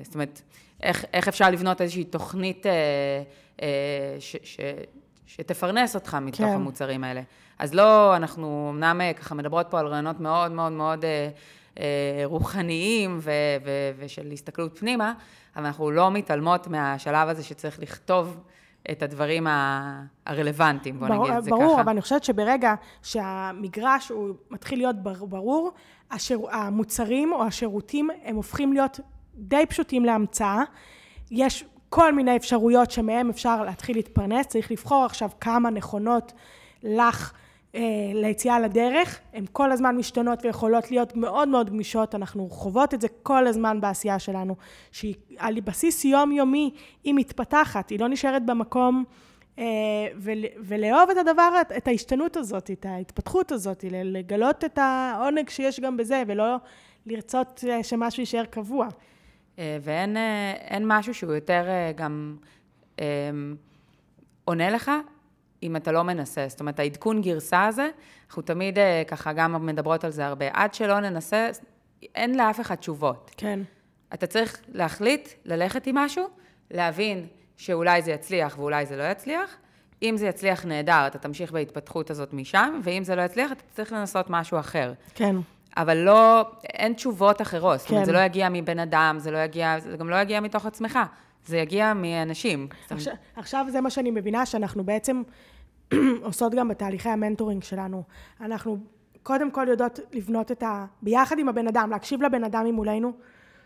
[0.04, 0.42] זאת אומרת,
[0.84, 2.72] איך, איך אפשר לבנות איזושהי תוכנית אה,
[3.62, 3.68] אה,
[4.20, 4.60] ש, ש,
[5.26, 6.48] שתפרנס אותך מתוך כן.
[6.48, 7.22] המוצרים האלה.
[7.60, 11.30] אז לא, אנחנו אמנם אה, ככה מדברות פה על רעיונות מאוד מאוד מאוד אה,
[11.80, 13.32] אה, רוחניים ו,
[13.66, 15.14] ו, ושל הסתכלות פנימה,
[15.56, 18.38] אבל אנחנו לא מתעלמות מהשלב הזה שצריך לכתוב
[18.92, 19.48] את הדברים
[20.26, 21.68] הרלוונטיים, בוא נגיד את זה ברור, ככה.
[21.70, 22.74] ברור, אבל אני חושבת שברגע
[23.04, 25.72] שהמגרש הוא מתחיל להיות ברור,
[26.12, 29.00] השיר, המוצרים או השירותים הם הופכים להיות
[29.36, 30.64] די פשוטים להמצאה.
[31.32, 36.34] יש כל מיני אפשרויות שמהם אפשר להתחיל להתפרנס, צריך לבחור עכשיו כמה נכונות
[36.84, 37.34] לך
[37.76, 37.82] אה,
[38.14, 43.08] ליציאה לדרך, הן כל הזמן משתנות ויכולות להיות מאוד מאוד גמישות, אנחנו חוות את זה
[43.24, 44.56] כל הזמן בעשייה שלנו,
[44.92, 46.72] שהיא על בסיס יומיומי
[47.04, 49.04] היא מתפתחת, היא לא נשארת במקום
[49.60, 49.64] אה,
[50.60, 56.24] ולאהוב את הדבר, את ההשתנות הזאת, את ההתפתחות הזאת, לגלות את העונג שיש גם בזה
[56.28, 56.56] ולא
[57.06, 58.88] לרצות אה, שמשהו יישאר קבוע.
[59.60, 62.38] אה, ואין אה, משהו שהוא יותר אה, גם
[64.46, 64.92] עונה לך
[65.64, 66.46] אם אתה לא מנסה.
[66.48, 67.90] זאת אומרת, העדכון גרסה הזה,
[68.28, 68.78] אנחנו תמיד
[69.08, 70.46] ככה גם מדברות על זה הרבה.
[70.54, 71.50] עד שלא ננסה,
[72.16, 73.32] אין לאף אחד תשובות.
[73.38, 73.60] כן.
[74.14, 76.28] אתה צריך להחליט, ללכת עם משהו,
[76.72, 77.28] להבין
[77.58, 79.58] שאולי זה יצליח ואולי זה לא יצליח.
[80.04, 83.94] אם זה יצליח, נהדר, אתה תמשיך בהתפתחות הזאת משם, ואם זה לא יצליח, אתה צריך
[83.94, 84.94] לנסות משהו אחר.
[85.16, 85.36] כן.
[85.78, 87.80] אבל לא, אין תשובות אחרות.
[87.80, 87.80] כן.
[87.80, 88.06] זאת אומרת, כן.
[88.06, 91.00] זה לא יגיע מבן אדם, זה לא יגיע, זה גם לא יגיע מתוך עצמך,
[91.46, 92.68] זה יגיע מאנשים.
[92.90, 95.22] עכשיו, עכשיו זה מה שאני מבינה, שאנחנו בעצם
[96.22, 98.04] עושות גם בתהליכי המנטורינג שלנו.
[98.42, 98.78] אנחנו
[99.24, 100.86] קודם כל יודעות לבנות את ה...
[101.02, 103.12] ביחד עם הבן אדם, להקשיב לבן אדם ממולנו,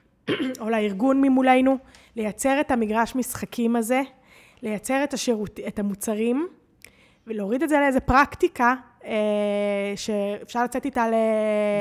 [0.61, 1.77] או לארגון ממולנו,
[2.15, 4.01] לייצר את המגרש משחקים הזה,
[4.61, 6.47] לייצר את, השירות, את המוצרים,
[7.27, 8.75] ולהוריד את זה לאיזה פרקטיקה
[9.95, 11.13] שאפשר לצאת איתה ל...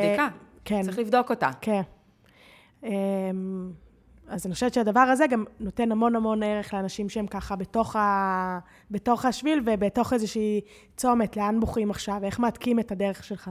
[0.06, 0.28] בדיקה.
[0.64, 0.82] כן.
[0.82, 1.50] צריך לבדוק אותה.
[1.60, 1.82] כן.
[2.84, 3.70] אמ,
[4.28, 8.58] אז אני חושבת שהדבר הזה גם נותן המון המון ערך לאנשים שהם ככה בתוך, ה...
[8.90, 10.60] בתוך השביל ובתוך איזושהי
[10.96, 13.50] צומת, לאן בוחרים עכשיו, איך מהדקים את הדרך שלך.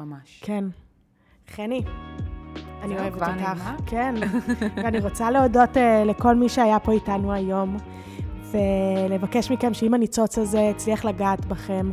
[0.00, 0.40] ממש.
[0.44, 0.64] כן.
[1.48, 1.82] חני,
[2.82, 3.70] אני אוהבת אותך.
[3.86, 4.14] כן.
[4.76, 7.76] ואני רוצה להודות uh, לכל מי שהיה פה איתנו היום,
[8.50, 11.90] ולבקש מכם שאם הניצוץ הזה הצליח לגעת בכם,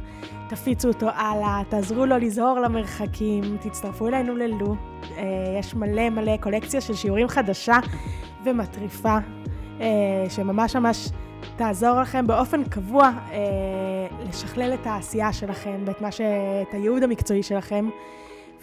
[0.49, 4.75] תפיצו אותו הלאה, תעזרו לו לזהור למרחקים, תצטרפו אלינו ללו.
[5.17, 5.23] אה,
[5.59, 7.77] יש מלא מלא קולקציה של שיעורים חדשה
[8.45, 9.17] ומטריפה,
[9.81, 11.09] אה, שממש ממש
[11.55, 13.37] תעזור לכם באופן קבוע אה,
[14.29, 16.21] לשכלל את העשייה שלכם ואת מה ש...
[16.61, 17.89] את הייעוד המקצועי שלכם.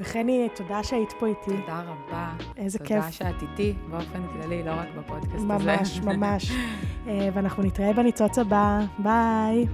[0.00, 1.60] וחני, תודה שהיית פה איתי.
[1.60, 2.32] תודה רבה.
[2.56, 2.98] איזה תודה כיף.
[2.98, 6.00] תודה שאת איתי באופן כללי, לא רק בפודקאסט ממש, הזה.
[6.00, 6.52] ממש, ממש.
[7.34, 8.80] ואנחנו נתראה בניצוץ הבא.
[8.98, 9.66] ביי.